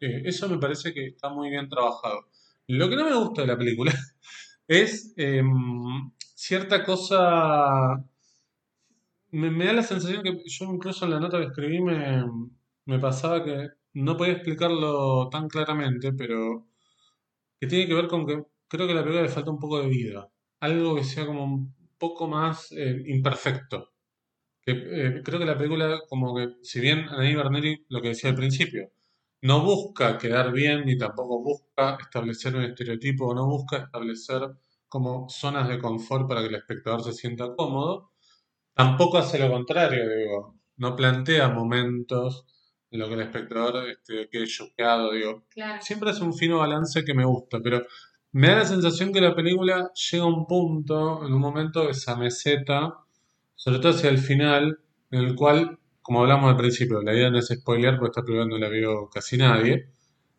Eh, 0.00 0.22
eso 0.24 0.48
me 0.48 0.58
parece 0.58 0.92
que 0.94 1.06
está 1.06 1.28
muy 1.28 1.50
bien 1.50 1.68
trabajado. 1.68 2.28
Lo 2.68 2.88
que 2.88 2.96
no 2.96 3.04
me 3.04 3.16
gusta 3.16 3.42
de 3.42 3.48
la 3.48 3.58
película 3.58 3.92
es 4.68 5.14
em, 5.16 6.12
cierta 6.34 6.84
cosa. 6.84 8.04
Me, 9.30 9.64
da 9.66 9.72
la 9.72 9.82
sensación 9.82 10.22
que 10.22 10.42
yo, 10.46 10.64
incluso 10.72 11.04
en 11.04 11.10
la 11.12 11.20
nota 11.20 11.38
que 11.38 11.46
escribí, 11.46 11.80
me, 11.80 12.98
pasaba 13.00 13.44
que 13.44 13.68
no 13.94 14.16
podía 14.16 14.34
explicarlo 14.34 15.28
tan 15.30 15.48
claramente, 15.48 16.12
pero 16.12 16.66
que 17.60 17.66
tiene 17.66 17.86
que 17.86 17.94
ver 17.94 18.08
con 18.08 18.26
que 18.26 18.42
creo 18.68 18.86
que 18.86 18.92
a 18.92 18.96
la 18.96 19.02
película 19.02 19.22
le 19.22 19.28
falta 19.28 19.50
un 19.50 19.58
poco 19.58 19.80
de 19.80 19.88
vida. 19.88 20.30
Algo 20.60 20.96
que 20.96 21.04
sea 21.04 21.26
como 21.26 21.74
poco 21.98 22.28
más 22.28 22.72
eh, 22.72 23.02
imperfecto. 23.06 23.92
Que, 24.62 24.72
eh, 24.72 25.22
creo 25.24 25.38
que 25.38 25.46
la 25.46 25.58
película, 25.58 26.00
como 26.08 26.36
que, 26.36 26.56
si 26.62 26.80
bien 26.80 27.08
Anaí 27.08 27.34
Bernelli, 27.34 27.86
lo 27.88 28.02
que 28.02 28.08
decía 28.08 28.30
al 28.30 28.36
principio, 28.36 28.90
no 29.42 29.62
busca 29.62 30.18
quedar 30.18 30.52
bien 30.52 30.84
ni 30.86 30.96
tampoco 30.98 31.42
busca 31.42 31.98
establecer 32.00 32.56
un 32.56 32.64
estereotipo, 32.64 33.34
no 33.34 33.46
busca 33.46 33.78
establecer 33.78 34.42
como 34.88 35.28
zonas 35.28 35.68
de 35.68 35.78
confort 35.78 36.28
para 36.28 36.40
que 36.40 36.48
el 36.48 36.54
espectador 36.56 37.02
se 37.02 37.12
sienta 37.12 37.54
cómodo, 37.56 38.12
tampoco 38.74 39.18
hace 39.18 39.38
lo 39.38 39.50
contrario, 39.50 40.08
digo, 40.08 40.56
no 40.76 40.96
plantea 40.96 41.48
momentos 41.48 42.46
en 42.90 43.00
los 43.00 43.08
que 43.08 43.14
el 43.14 43.20
espectador 43.22 43.88
este, 43.88 44.28
quede 44.30 44.46
choqueado, 44.46 45.12
digo. 45.12 45.44
Siempre 45.80 46.10
es 46.10 46.20
un 46.20 46.32
fino 46.34 46.58
balance 46.58 47.04
que 47.04 47.14
me 47.14 47.24
gusta, 47.24 47.60
pero 47.62 47.84
me 48.32 48.48
da 48.48 48.56
la 48.56 48.64
sensación 48.64 49.12
que 49.12 49.20
la 49.20 49.34
película 49.34 49.90
llega 50.10 50.24
a 50.24 50.26
un 50.26 50.46
punto, 50.46 51.26
en 51.26 51.32
un 51.32 51.40
momento, 51.40 51.88
esa 51.88 52.16
meseta, 52.16 52.94
sobre 53.54 53.78
todo 53.78 53.92
hacia 53.92 54.10
el 54.10 54.18
final, 54.18 54.80
en 55.10 55.20
el 55.20 55.34
cual, 55.34 55.78
como 56.08 56.22
hablamos 56.22 56.48
al 56.48 56.56
principio, 56.56 57.02
la 57.02 57.12
idea 57.14 57.28
no 57.28 57.38
es 57.38 57.48
spoilear 57.48 57.98
porque 57.98 58.12
esta 58.12 58.22
película 58.22 58.48
no 58.48 58.56
la 58.56 58.70
vio 58.70 59.10
casi 59.10 59.36
nadie, 59.36 59.90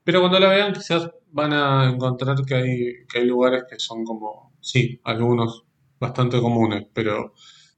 pero 0.04 0.20
cuando 0.20 0.40
la 0.40 0.50
vean 0.50 0.74
quizás 0.74 1.12
van 1.28 1.54
a 1.54 1.92
encontrar 1.92 2.44
que 2.44 2.56
hay, 2.56 3.06
que 3.08 3.20
hay 3.20 3.26
lugares 3.28 3.66
que 3.70 3.78
son 3.78 4.04
como, 4.04 4.56
sí, 4.60 5.00
algunos 5.04 5.66
bastante 6.00 6.42
comunes, 6.42 6.88
pero 6.92 7.36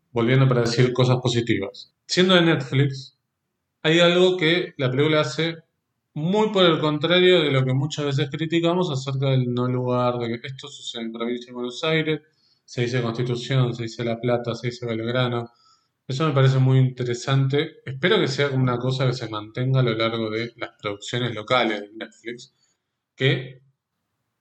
volviendo 0.09 0.47
para 0.47 0.61
decir 0.61 0.93
cosas 0.93 1.17
positivas. 1.21 1.93
Siendo 2.05 2.35
de 2.35 2.43
Netflix, 2.43 3.19
hay 3.83 3.99
algo 3.99 4.37
que 4.37 4.73
la 4.77 4.89
película 4.89 5.19
hace 5.19 5.57
muy 6.13 6.49
por 6.53 6.63
el 6.63 6.79
contrario 6.79 7.41
de 7.41 7.51
lo 7.51 7.65
que 7.65 7.73
muchas 7.73 8.05
veces 8.05 8.29
criticamos 8.31 8.89
acerca 8.89 9.31
del 9.31 9.53
no 9.53 9.67
lugar, 9.67 10.17
de 10.17 10.39
que 10.39 10.47
esto 10.47 10.69
sucede 10.69 11.01
en 11.01 11.11
provincia 11.11 11.47
de 11.47 11.55
Buenos 11.55 11.83
Aires, 11.83 12.21
se 12.63 12.83
dice 12.83 13.01
Constitución, 13.01 13.75
se 13.75 13.83
dice 13.83 14.05
La 14.05 14.17
Plata, 14.17 14.55
se 14.55 14.67
dice 14.67 14.85
Belgrano, 14.85 15.51
Eso 16.07 16.27
me 16.27 16.33
parece 16.33 16.59
muy 16.59 16.77
interesante. 16.77 17.77
Espero 17.85 18.19
que 18.19 18.27
sea 18.27 18.49
como 18.51 18.61
una 18.63 18.77
cosa 18.77 19.07
que 19.07 19.13
se 19.13 19.29
mantenga 19.29 19.79
a 19.79 19.83
lo 19.83 19.93
largo 19.95 20.29
de 20.29 20.53
las 20.57 20.71
producciones 20.79 21.33
locales 21.33 21.81
de 21.81 21.89
Netflix, 21.93 22.53
que 23.15 23.61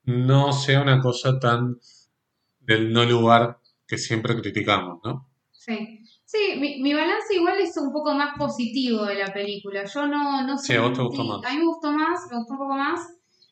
no 0.05 0.53
sea 0.53 0.83
una 0.83 1.01
cosa 1.01 1.39
tan 1.41 1.81
del 2.61 2.93
no 2.93 3.05
lugar 3.05 3.61
que 3.87 3.99
siempre 3.99 4.37
criticamos, 4.41 5.01
¿no? 5.05 5.29
Sí. 5.53 6.01
Sí, 6.25 6.39
mi, 6.59 6.81
mi 6.81 6.95
balance 6.95 7.35
igual 7.35 7.59
es 7.61 7.77
un 7.77 7.93
poco 7.93 8.15
más 8.15 8.37
positivo 8.39 9.05
de 9.05 9.17
la 9.17 9.33
película. 9.33 9.85
Yo 9.85 10.07
no, 10.07 10.47
no 10.47 10.57
Sí, 10.57 10.75
a 10.75 10.83
vos 10.83 10.93
te 10.93 11.03
gustó 11.03 11.25
sentí, 11.25 11.41
a 11.43 11.51
más. 11.51 11.53
mí 11.53 11.59
me 11.59 11.67
gustó 11.67 11.93
más, 11.93 12.21
me 12.31 12.37
gustó 12.39 12.53
un 12.55 12.59
poco 12.59 12.77
más. 12.77 13.01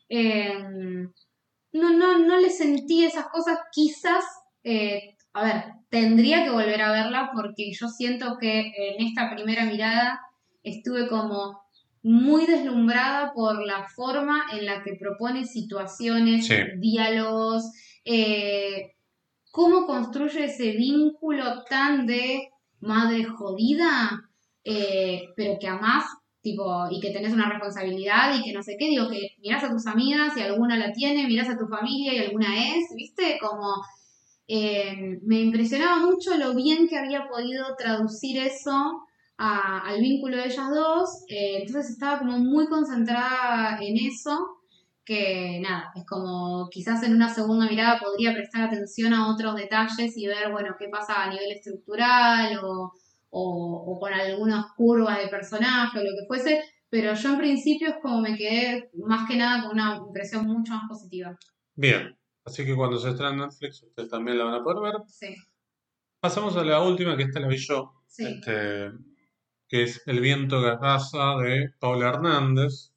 Eh, 0.09 0.55
no, 1.73 1.91
no, 1.93 2.19
no 2.19 2.37
le 2.39 2.51
sentí 2.51 3.05
esas 3.05 3.29
cosas. 3.29 3.59
Quizás, 3.73 4.25
eh, 4.65 5.17
a 5.33 5.45
ver, 5.45 5.65
tendría 5.89 6.45
que 6.45 6.51
volver 6.51 6.83
a 6.83 6.93
verla 6.93 7.31
porque 7.35 7.73
yo 7.73 7.89
siento 7.89 8.39
que 8.41 8.73
en 8.77 9.07
esta 9.07 9.31
primera 9.35 9.65
mirada 9.65 10.21
estuve 10.63 11.09
como 11.09 11.61
muy 12.03 12.47
deslumbrada 12.47 13.33
por 13.33 13.65
la 13.65 13.87
forma 13.89 14.47
en 14.53 14.67
la 14.67 14.83
que 14.83 14.95
propone 14.95 15.45
situaciones, 15.45 16.47
Sí, 16.47 16.55
diálogos, 16.79 17.71
eh, 18.05 18.95
cómo 19.51 19.87
construye 19.87 20.45
ese 20.45 20.73
vínculo 20.73 21.65
tan 21.69 22.07
de 22.07 22.49
madre 22.81 23.25
jodida, 23.25 24.31
eh, 24.65 25.31
pero 25.37 25.59
que 25.59 25.67
amás, 25.67 26.05
tipo, 26.41 26.87
y 26.91 27.01
que 27.01 27.11
tenés 27.11 27.33
una 27.33 27.51
responsabilidad 27.51 28.39
y 28.39 28.43
que 28.45 28.53
no 28.53 28.63
sé 28.63 28.77
qué, 28.79 28.89
digo, 28.89 29.09
que 29.11 29.35
mirás 29.43 29.65
a 29.65 29.71
tus 29.71 29.87
amigas 29.87 30.37
y 30.37 30.43
alguna 30.43 30.77
la 30.77 30.93
tiene, 30.93 31.27
mirás 31.27 31.49
a 31.49 31.59
tu 31.59 31.67
familia 31.67 32.15
y 32.15 32.19
alguna 32.19 32.57
es, 32.69 32.95
¿viste? 32.95 33.39
Como 33.41 33.83
eh, 34.49 35.21
me 35.23 35.41
impresionaba 35.41 35.99
mucho 35.99 36.37
lo 36.37 36.55
bien 36.55 36.89
que 36.89 36.97
había 36.97 37.29
podido 37.29 37.77
traducir 37.77 38.39
eso 38.39 39.05
al 39.37 40.01
vínculo 40.01 40.37
de 40.37 40.47
ellas 40.47 40.69
dos, 40.75 41.11
eh, 41.29 41.59
entonces 41.61 41.93
estaba 41.93 42.19
como 42.19 42.39
muy 42.39 42.67
concentrada 42.67 43.79
en 43.81 43.97
eso 43.97 44.57
que 45.05 45.61
nada, 45.63 45.93
es 45.95 46.05
como 46.07 46.69
quizás 46.71 47.03
en 47.05 47.15
una 47.15 47.33
segunda 47.33 47.69
mirada 47.69 48.01
podría 48.01 48.35
prestar 48.35 48.63
atención 48.63 49.15
a 49.15 49.33
otros 49.33 49.55
detalles 49.55 50.17
y 50.17 50.27
ver, 50.27 50.51
bueno, 50.51 50.75
qué 50.79 50.89
pasa 50.89 51.23
a 51.23 51.31
nivel 51.31 51.53
estructural 51.53 52.59
o, 52.65 52.93
o 53.31 53.99
con 54.01 54.13
algunas 54.13 54.67
curvas 54.77 55.19
de 55.19 55.29
personaje 55.29 55.99
o 55.99 56.03
lo 56.03 56.11
que 56.11 56.27
fuese, 56.27 56.63
pero 56.91 57.15
yo 57.15 57.31
en 57.31 57.39
principio 57.39 57.89
es 57.89 57.97
como 58.03 58.21
me 58.21 58.37
quedé 58.37 58.91
más 59.07 59.29
que 59.29 59.37
nada 59.37 59.63
con 59.63 59.73
una 59.73 59.97
impresión 59.97 60.47
mucho 60.47 60.73
más 60.73 60.89
positiva. 60.89 61.39
bien. 61.77 62.18
Así 62.49 62.65
que 62.65 62.75
cuando 62.75 62.99
se 62.99 63.11
estrene 63.11 63.33
en 63.33 63.39
Netflix, 63.41 63.83
ustedes 63.83 64.09
también 64.09 64.39
la 64.39 64.45
van 64.45 64.55
a 64.55 64.65
poder 64.65 64.81
ver. 64.83 65.03
Sí, 65.07 65.37
Pasamos 66.19 66.57
a 66.57 66.65
la 66.65 66.81
última, 66.81 67.15
que 67.15 67.25
esta 67.25 67.41
la 67.41 67.47
vi 67.47 67.59
yo, 67.59 68.03
sí, 68.07 68.25
este, 68.25 68.91
que 69.69 69.83
es 69.83 70.03
El 70.07 70.21
viento 70.21 70.59
que 70.63 70.69
arrasa 70.69 71.37
de 71.37 71.75
Paula 71.79 72.09
Hernández, 72.09 72.95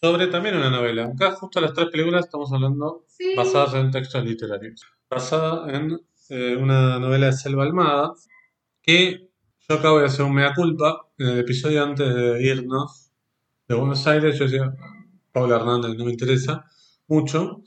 sobre 0.00 0.26
también 0.26 0.56
una 0.56 0.68
novela. 0.68 1.06
Acá 1.06 1.30
justo 1.36 1.60
las 1.60 1.74
tres 1.74 1.90
películas 1.90 2.24
estamos 2.24 2.52
hablando 2.52 3.04
sí, 3.06 3.36
basadas 3.36 3.74
en 3.74 3.92
textos 3.92 4.24
literarios. 4.24 4.82
Basada 5.08 5.72
en 5.72 6.00
eh, 6.30 6.56
una 6.56 6.98
novela 6.98 7.26
de 7.26 7.34
Selva 7.34 7.62
Almada, 7.62 8.14
que 8.82 9.30
yo 9.68 9.76
acabo 9.76 10.00
de 10.00 10.06
hacer 10.06 10.24
un 10.24 10.34
mea 10.34 10.52
culpa. 10.54 11.08
En 11.18 11.28
el 11.28 11.38
episodio 11.38 11.84
antes 11.84 12.12
de 12.12 12.42
irnos 12.42 13.12
de 13.68 13.76
Buenos 13.76 14.04
Aires, 14.08 14.36
yo 14.36 14.46
decía, 14.46 14.74
Paula 15.30 15.54
Hernández 15.54 15.96
no 15.96 16.04
me 16.04 16.10
interesa 16.10 16.64
mucho, 17.08 17.62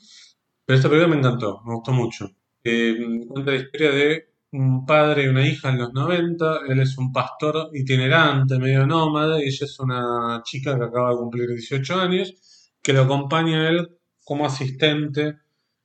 pero 0.69 0.77
esta 0.77 0.89
película 0.89 1.15
me 1.15 1.19
encantó, 1.19 1.63
me 1.65 1.73
gustó 1.73 1.91
mucho. 1.93 2.29
Eh, 2.63 2.95
cuenta 3.27 3.49
la 3.49 3.57
historia 3.57 3.89
de 3.89 4.33
un 4.51 4.85
padre 4.85 5.23
y 5.23 5.27
una 5.27 5.43
hija 5.47 5.69
en 5.69 5.79
los 5.79 5.93
90. 5.93 6.59
Él 6.69 6.79
es 6.79 6.95
un 6.99 7.11
pastor 7.11 7.71
itinerante, 7.73 8.59
medio 8.59 8.85
nómada, 8.85 9.39
y 9.39 9.47
ella 9.47 9.65
es 9.65 9.79
una 9.79 10.43
chica 10.43 10.77
que 10.77 10.85
acaba 10.85 11.09
de 11.09 11.15
cumplir 11.17 11.49
18 11.49 11.95
años, 11.99 12.71
que 12.83 12.93
lo 12.93 13.01
acompaña 13.01 13.61
a 13.63 13.69
él 13.69 13.97
como 14.23 14.45
asistente 14.45 15.37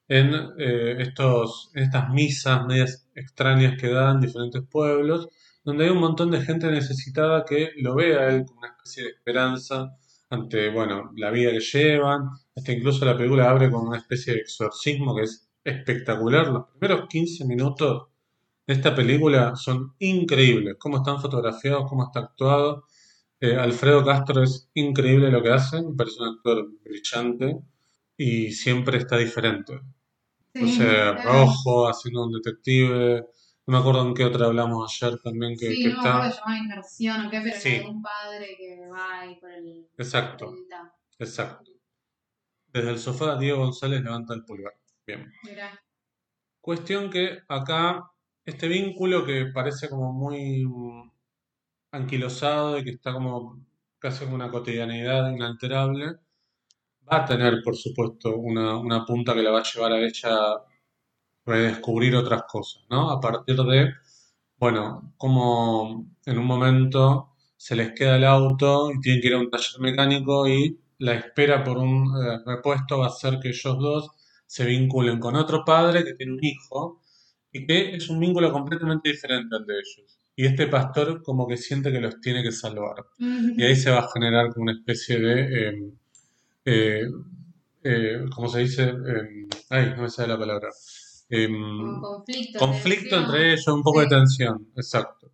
en 0.07 0.35
eh, 0.59 0.97
estos, 0.99 1.71
estas 1.73 2.11
misas 2.11 2.67
medias 2.67 3.09
extrañas 3.15 3.81
que 3.81 3.89
dan 3.89 4.17
en 4.17 4.21
diferentes 4.21 4.65
pueblos, 4.71 5.31
donde 5.65 5.85
hay 5.85 5.93
un 5.93 6.01
montón 6.01 6.31
de 6.31 6.43
gente 6.43 6.71
necesitada 6.71 7.47
que 7.47 7.71
lo 7.79 7.95
ve 7.95 8.19
a 8.19 8.29
él 8.29 8.45
como 8.45 8.59
una 8.59 8.69
especie 8.69 9.05
de 9.05 9.09
esperanza 9.13 9.97
ante, 10.29 10.69
bueno, 10.69 11.11
la 11.17 11.31
vida 11.31 11.53
que 11.53 11.61
llevan. 11.61 12.29
Hasta 12.57 12.73
incluso 12.73 13.05
la 13.05 13.17
película 13.17 13.51
abre 13.51 13.71
con 13.71 13.87
una 13.89 13.99
especie 13.99 14.35
de 14.35 14.41
exorcismo 14.41 15.15
que 15.15 15.23
es 15.23 15.49
espectacular. 15.65 16.49
Los 16.49 16.67
primeros 16.69 17.09
15 17.09 17.45
minutos 17.45 18.09
de 18.67 18.75
esta 18.75 18.95
película 18.95 19.57
son 19.57 19.95
increíbles. 19.99 20.77
Cómo 20.79 20.99
están 20.99 21.21
fotografiados, 21.21 21.89
cómo 21.89 22.05
está 22.05 22.21
actuado. 22.21 22.85
Eh, 23.41 23.57
Alfredo 23.57 24.05
Castro 24.05 24.43
es 24.43 24.71
increíble 24.75 25.31
lo 25.31 25.43
que 25.43 25.51
hace, 25.51 25.83
me 25.83 25.95
parece 25.95 26.23
un 26.23 26.29
actor 26.29 26.69
brillante 26.85 27.59
y 28.17 28.53
siempre 28.53 28.99
está 28.99 29.17
diferente. 29.19 29.81
O 30.61 30.67
sí, 30.67 30.77
sea, 30.77 31.15
claro. 31.17 31.31
Rojo, 31.47 31.89
haciendo 31.89 32.25
un 32.25 32.33
detective. 32.33 33.27
No 33.67 33.73
me 33.75 33.79
acuerdo 33.79 34.07
en 34.07 34.15
qué 34.15 34.25
otra 34.25 34.47
hablamos 34.47 35.03
ayer 35.03 35.19
también 35.21 35.57
que, 35.59 35.71
Sí, 35.75 35.83
que 35.83 35.89
no 35.91 36.03
me 36.03 36.09
acuerdo 36.09 36.29
está. 36.29 36.41
llamar 36.41 36.59
inmersión 36.63 37.27
o 37.27 37.31
qué, 37.31 37.41
pero 37.41 37.61
Sí, 37.61 37.81
un 37.89 38.03
padre 38.03 38.57
que 38.59 38.87
va 38.89 39.21
ahí 39.21 39.37
por 39.41 39.51
el, 39.51 39.89
por 39.97 40.05
exacto, 40.05 40.51
el 41.19 41.27
exacto. 41.27 41.71
Desde 42.75 42.91
el 42.91 42.99
sofá, 42.99 43.39
Diego 43.39 43.61
González 43.61 44.03
levanta 44.03 44.35
el 44.35 44.45
pulgar. 44.45 44.75
Bien. 45.07 45.33
Mirá. 45.45 45.81
Cuestión 46.61 47.11
que 47.11 47.41
acá, 47.49 48.11
este 48.45 48.69
vínculo 48.69 49.25
que 49.27 49.47
parece 49.55 49.89
como 49.89 50.13
muy 50.13 50.65
mm, 50.67 51.11
anquilosado 51.93 52.79
y 52.79 52.85
que 52.85 52.91
está 52.91 53.13
como 53.15 53.65
casi 53.99 54.25
como 54.25 54.37
una 54.37 54.51
cotidianidad 54.51 55.31
inalterable, 55.33 56.19
va 57.11 57.19
a 57.19 57.25
tener, 57.27 57.63
por 57.65 57.77
supuesto, 57.77 58.37
una, 58.37 58.77
una 58.79 59.05
punta 59.05 59.35
que 59.35 59.43
la 59.43 59.51
va 59.53 59.61
a 59.61 59.63
llevar 59.65 59.93
a 59.93 60.01
ella 60.01 60.31
a 60.31 60.65
redescubrir 61.47 62.17
otras 62.17 62.45
cosas, 62.49 62.85
¿no? 62.91 63.11
A 63.11 63.21
partir 63.21 63.57
de 63.57 63.93
Bueno, 64.59 65.15
como 65.19 66.07
en 66.27 66.39
un 66.39 66.47
momento 66.47 67.31
se 67.57 67.77
les 67.77 67.93
queda 67.95 68.17
el 68.17 68.25
auto 68.25 68.93
y 68.93 69.01
tienen 69.01 69.23
que 69.23 69.29
ir 69.29 69.35
a 69.35 69.41
un 69.41 69.51
taller 69.51 69.81
mecánico 69.81 70.49
y 70.49 70.81
la 70.99 71.15
espera 71.15 71.63
por 71.65 71.79
un 71.79 72.07
eh, 72.17 72.39
repuesto 72.47 72.99
va 72.99 73.07
a 73.07 73.09
hacer 73.09 73.39
que 73.41 73.49
ellos 73.49 73.79
dos 73.79 74.11
se 74.47 74.65
vinculen 74.65 75.19
con 75.19 75.37
otro 75.37 75.65
padre 75.65 76.05
que 76.05 76.15
tiene 76.15 76.33
un 76.35 76.45
hijo 76.45 77.01
y 77.53 77.67
que 77.67 77.97
es 77.97 78.09
un 78.11 78.21
vínculo 78.21 78.53
completamente 78.53 79.11
diferente 79.11 79.57
al 79.57 79.67
de 79.67 79.75
ellos. 79.75 80.19
Y 80.37 80.47
este 80.47 80.67
pastor 80.67 81.23
como 81.23 81.47
que 81.47 81.57
siente 81.57 81.93
que 81.93 82.01
los 82.01 82.21
tiene 82.21 82.43
que 82.43 82.51
salvar. 82.53 83.07
Y 83.19 83.63
ahí 83.63 83.77
se 83.77 83.91
va 83.91 84.01
a 84.01 84.09
generar 84.13 84.53
como 84.53 84.65
una 84.65 84.73
especie 84.73 85.21
de, 85.21 85.69
eh, 85.71 85.93
eh, 86.65 87.07
eh, 87.83 88.25
¿cómo 88.35 88.49
se 88.49 88.61
dice? 88.61 88.85
Eh, 88.85 89.47
ay, 89.71 89.93
no 89.97 90.03
me 90.03 90.11
sale 90.11 90.29
la 90.29 90.39
palabra. 90.39 90.71
Em, 91.29 92.01
conflicto, 92.01 92.59
conflicto 92.59 93.17
entre 93.17 93.53
ellos, 93.53 93.67
un 93.69 93.83
poco 93.83 94.01
de 94.01 94.09
tensión, 94.09 94.69
exacto. 94.77 95.31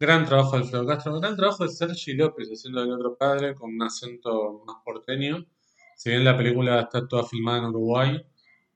Gran 0.00 0.24
trabajo 0.26 0.56
de 0.56 0.62
Alfredo 0.64 0.86
Castro, 0.86 1.20
gran 1.20 1.36
trabajo 1.36 1.62
de 1.64 1.70
Sergi 1.70 2.14
López 2.14 2.48
haciendo 2.48 2.82
el 2.82 2.90
otro 2.92 3.16
padre 3.16 3.54
con 3.54 3.74
un 3.74 3.82
acento 3.82 4.62
más 4.66 4.76
porteño. 4.84 5.44
Si 5.96 6.10
bien 6.10 6.24
la 6.24 6.36
película 6.36 6.80
está 6.80 7.06
toda 7.06 7.24
filmada 7.24 7.58
en 7.58 7.64
Uruguay 7.66 8.22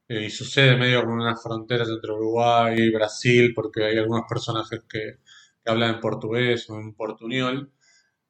eh, 0.09 0.27
y 0.27 0.31
sucede 0.31 0.77
medio 0.77 1.03
con 1.05 1.13
unas 1.15 1.43
fronteras 1.43 1.89
entre 1.89 2.13
Uruguay 2.13 2.77
y 2.79 2.93
Brasil, 2.93 3.53
porque 3.55 3.85
hay 3.85 3.99
algunos 3.99 4.25
personajes 4.29 4.83
que, 4.89 5.19
hablan 5.67 5.95
en 5.97 6.01
portugués 6.01 6.69
o 6.71 6.79
en 6.81 6.95
portuñol, 6.95 7.73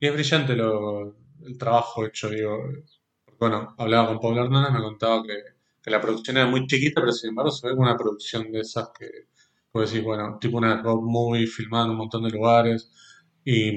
y 0.01 0.07
es 0.09 0.15
brillante 0.15 0.57
lo- 0.57 1.17
el 1.47 1.59
trabajo 1.59 2.07
hecho, 2.07 2.31
digo. 2.31 2.59
Bueno, 3.39 3.75
hablaba 3.79 4.09
con 4.09 4.21
Pablo 4.21 4.43
Hernández, 4.45 4.73
me 4.73 4.81
contaba 4.83 5.23
que, 5.23 5.37
que 5.83 5.91
la 5.91 6.01
producción 6.01 6.37
era 6.37 6.47
muy 6.47 6.67
chiquita, 6.67 7.01
pero 7.01 7.13
sin 7.13 7.31
embargo 7.31 7.51
se 7.51 7.67
ve 7.67 7.73
como 7.75 7.83
una 7.89 7.97
producción 7.97 8.51
de 8.53 8.61
esas 8.61 8.91
que, 8.99 9.09
puedes 9.73 9.91
decir, 9.91 10.05
bueno, 10.05 10.39
tipo 10.41 10.59
una 10.59 10.83
road 10.83 11.01
movie 11.03 11.47
filmada 11.47 11.87
en 11.87 11.91
un 11.93 11.97
montón 11.99 12.25
de 12.25 12.31
lugares. 12.31 12.91
Y, 13.45 13.71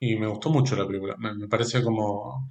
y 0.00 0.16
me 0.16 0.26
gustó 0.26 0.50
mucho 0.50 0.76
la 0.76 0.86
película. 0.86 1.16
Me, 1.18 1.34
me 1.34 1.48
parece 1.48 1.82
como. 1.82 2.48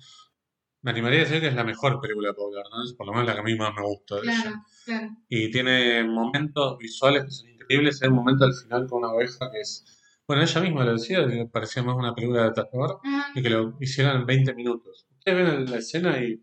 Me 0.84 0.92
animaría 0.92 1.20
a 1.22 1.24
decir 1.24 1.42
que 1.42 1.48
es 1.48 1.56
la 1.56 1.64
mejor 1.64 2.02
película 2.02 2.30
de 2.30 2.34
Pablo 2.36 2.60
Hernández, 2.60 2.96
por 2.96 3.06
lo 3.08 3.14
menos 3.14 3.28
la 3.28 3.34
que 3.36 3.40
a 3.42 3.44
mí 3.44 3.56
más 3.56 3.74
me 3.76 3.84
gusta 3.84 4.16
de 4.16 4.22
ella. 4.24 4.42
Claro, 4.44 4.64
claro. 4.86 5.10
Y 5.30 5.52
tiene 5.52 6.04
momentos 6.04 6.78
visuales 6.80 7.24
que 7.26 7.32
son 7.32 7.50
increíbles. 7.50 8.02
Hay 8.02 8.10
un 8.10 8.16
momento 8.16 8.46
al 8.46 8.54
final 8.54 8.88
con 8.88 9.00
una 9.04 9.14
oveja 9.14 9.52
que 9.52 9.60
es. 9.62 9.86
Bueno, 10.28 10.44
ella 10.44 10.62
misma 10.62 10.86
lo 10.86 10.94
decía, 10.94 11.28
que 11.28 11.46
parecía 11.46 11.84
más 11.84 11.96
una 11.96 12.16
película 12.16 12.44
de 12.46 12.52
terror 12.54 13.00
Ah, 13.04 13.32
y 13.36 13.42
que 13.44 13.50
lo 13.50 13.76
hicieran 13.80 14.22
en 14.22 14.26
20 14.26 14.54
minutos. 14.56 15.06
Ustedes 15.18 15.38
ven 15.38 15.72
la 15.72 15.78
escena 15.78 16.24
y 16.24 16.42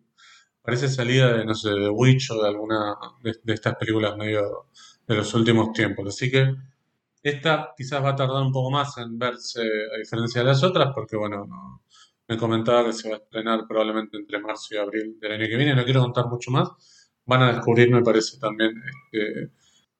parece 0.62 0.88
salida 0.88 1.32
de, 1.32 1.44
no 1.46 1.54
sé, 1.54 1.70
de 1.70 1.88
Witch 1.88 2.30
o 2.30 2.42
de 2.42 2.48
alguna 2.48 2.96
de, 3.22 3.34
de 3.42 3.54
estas 3.54 3.76
películas 3.76 4.16
medio 4.16 4.66
de 5.08 5.16
los 5.16 5.34
últimos 5.34 5.72
tiempos. 5.72 6.08
Así 6.08 6.30
que 6.30 6.54
esta 7.22 7.74
quizás 7.76 8.02
va 8.04 8.10
a 8.10 8.16
tardar 8.16 8.42
un 8.42 8.52
poco 8.52 8.70
más 8.70 8.96
en 8.98 9.18
verse 9.18 9.60
a 9.94 9.98
diferencia 9.98 10.40
de 10.42 10.48
las 10.48 10.62
otras, 10.62 10.92
porque 10.94 11.16
bueno, 11.16 11.46
no- 11.46 11.82
me 12.28 12.36
comentaba 12.38 12.84
que 12.84 12.92
se 12.92 13.08
va 13.08 13.16
a 13.16 13.18
estrenar 13.18 13.66
probablemente 13.66 14.16
entre 14.18 14.38
marzo 14.40 14.74
y 14.74 14.78
abril 14.78 15.18
del 15.20 15.32
año 15.32 15.46
que 15.46 15.56
viene. 15.56 15.74
No 15.74 15.84
quiero 15.84 16.02
contar 16.02 16.26
mucho 16.26 16.50
más. 16.50 16.68
Van 17.26 17.42
a 17.42 17.52
descubrir, 17.52 17.90
me 17.90 18.02
parece 18.02 18.38
también, 18.38 18.72
este, 19.12 19.50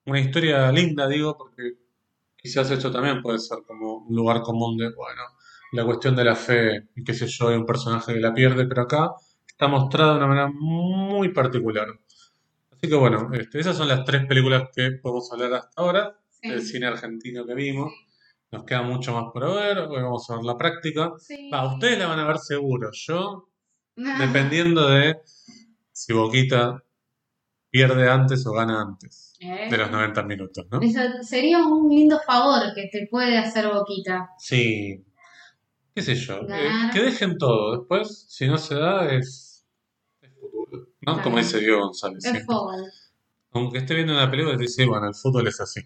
una 0.05 0.19
historia 0.19 0.71
linda, 0.71 1.07
digo, 1.07 1.37
porque 1.37 1.73
Quizás 2.37 2.71
esto 2.71 2.91
también 2.91 3.21
puede 3.21 3.39
ser 3.39 3.59
como 3.67 3.97
un 3.97 4.15
lugar 4.15 4.41
común 4.41 4.77
de, 4.77 4.89
bueno, 4.95 5.21
la 5.73 5.85
cuestión 5.85 6.15
de 6.15 6.23
la 6.23 6.35
fe, 6.35 6.87
y 6.95 7.03
qué 7.03 7.13
sé 7.13 7.27
yo, 7.27 7.47
un 7.49 7.65
personaje 7.65 8.13
que 8.13 8.19
la 8.19 8.33
pierde, 8.33 8.65
pero 8.65 8.83
acá 8.83 9.11
está 9.47 9.67
mostrada 9.67 10.13
de 10.13 10.17
una 10.19 10.27
manera 10.27 10.51
muy 10.53 11.29
particular. 11.33 11.87
Así 12.81 12.87
que 12.89 12.95
bueno, 12.95 13.29
este, 13.33 13.59
esas 13.59 13.75
son 13.75 13.89
las 13.89 14.05
tres 14.05 14.25
películas 14.25 14.69
que 14.73 14.91
podemos 15.01 15.29
hablar 15.33 15.53
hasta 15.53 15.81
ahora 15.81 16.17
del 16.41 16.61
cine 16.61 16.85
argentino 16.87 17.45
que 17.45 17.53
vimos. 17.53 17.91
Nos 18.51 18.63
queda 18.63 18.83
mucho 18.83 19.13
más 19.13 19.25
por 19.33 19.53
ver, 19.53 19.79
hoy 19.79 20.01
vamos 20.01 20.29
a 20.29 20.35
ver 20.37 20.45
la 20.45 20.57
práctica. 20.57 21.11
Sí. 21.19 21.49
Va, 21.53 21.73
ustedes 21.73 21.99
la 21.99 22.07
van 22.07 22.19
a 22.19 22.27
ver 22.27 22.37
seguro, 22.37 22.89
yo 22.93 23.49
dependiendo 23.95 24.87
de 24.87 25.17
si 25.91 26.13
Boquita 26.13 26.81
pierde 27.69 28.09
antes 28.09 28.47
o 28.47 28.53
gana 28.53 28.81
antes 28.81 29.35
Eh, 29.41 29.67
de 29.69 29.77
los 29.77 29.91
90 29.91 30.23
minutos, 30.23 30.65
¿no? 30.71 30.79
Eso 30.81 31.01
sería 31.21 31.59
un 31.59 31.89
lindo 31.89 32.17
favor 32.25 32.73
que 32.73 32.87
te 32.89 33.07
puede 33.11 33.37
hacer 33.37 33.67
Boquita. 33.67 34.29
Sí, 34.37 35.03
qué 35.93 36.01
sé 36.01 36.15
yo, 36.15 36.39
eh, 36.47 36.69
que 36.93 37.01
dejen 37.01 37.37
todo, 37.37 37.77
después 37.77 38.25
si 38.29 38.47
no 38.47 38.57
se 38.57 38.75
da 38.75 39.11
es, 39.13 39.48
¿no? 41.09 41.13
Claro. 41.15 41.23
Como 41.29 41.37
dice 41.39 41.59
Diego 41.59 41.81
González. 41.85 42.21
Siempre. 42.23 42.43
fútbol. 42.45 42.83
Aunque 43.51 43.77
esté 43.79 43.95
viendo 43.95 44.13
una 44.13 44.29
película, 44.29 44.55
te 44.57 44.63
dice, 44.63 44.85
bueno, 44.85 45.07
el 45.07 45.15
fútbol 45.15 45.47
es 45.47 45.59
así. 45.59 45.81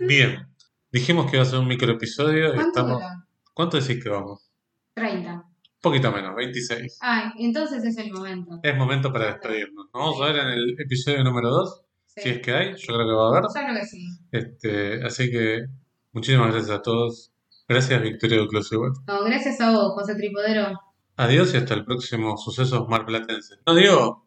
Bien, 0.00 0.46
dijimos 0.92 1.30
que 1.30 1.36
iba 1.36 1.42
a 1.42 1.46
ser 1.46 1.58
un 1.58 1.68
micro 1.68 1.90
episodio 1.92 2.48
y 2.48 2.54
¿Cuánto 2.54 2.68
estamos... 2.68 2.92
dura? 2.94 3.26
¿Cuánto 3.54 3.80
decís 3.80 4.02
que 4.02 4.08
vamos? 4.10 4.50
30. 4.94 5.32
Un 5.32 5.42
poquito 5.80 6.10
menos, 6.10 6.34
26. 6.34 6.98
Ay, 7.00 7.30
entonces 7.38 7.84
es 7.84 7.96
el 7.98 8.12
momento. 8.12 8.58
Es 8.62 8.76
momento 8.76 9.12
para 9.12 9.26
despedirnos. 9.26 9.86
Nos 9.86 10.02
vamos 10.02 10.20
a 10.20 10.26
ver 10.26 10.36
en 10.36 10.48
el 10.48 10.76
episodio 10.80 11.22
número 11.24 11.50
2, 11.50 11.82
Sí. 12.06 12.22
si 12.22 12.28
es 12.30 12.40
que 12.40 12.52
hay, 12.52 12.74
yo 12.76 12.94
creo 12.94 13.06
que 13.06 13.12
va 13.12 13.24
a 13.26 13.28
haber. 13.28 13.42
Yo 13.42 13.48
creo 13.52 13.74
que 13.80 13.86
sí. 13.86 14.06
Este, 14.32 15.04
así 15.04 15.30
que 15.30 15.66
muchísimas 16.12 16.52
gracias 16.52 16.76
a 16.78 16.82
todos. 16.82 17.30
Gracias 17.68 18.00
Victoria 18.02 18.38
Duclos 18.38 18.72
igual. 18.72 18.92
No, 19.06 19.24
gracias 19.24 19.60
a 19.60 19.70
vos, 19.72 19.92
José 19.94 20.14
Tripodero. 20.14 20.78
Adiós 21.18 21.54
y 21.54 21.56
hasta 21.56 21.72
el 21.72 21.84
próximo 21.84 22.36
Sucesos 22.36 22.88
Marplatenses. 22.88 23.58
¿No 23.66 23.74
digo? 23.74 24.22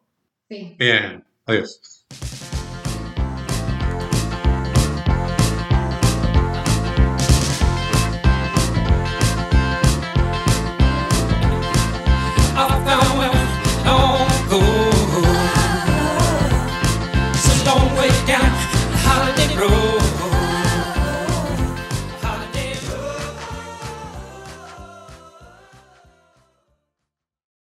Sí. 0.48 0.74
Bien, 0.76 1.24
adiós. 1.46 2.04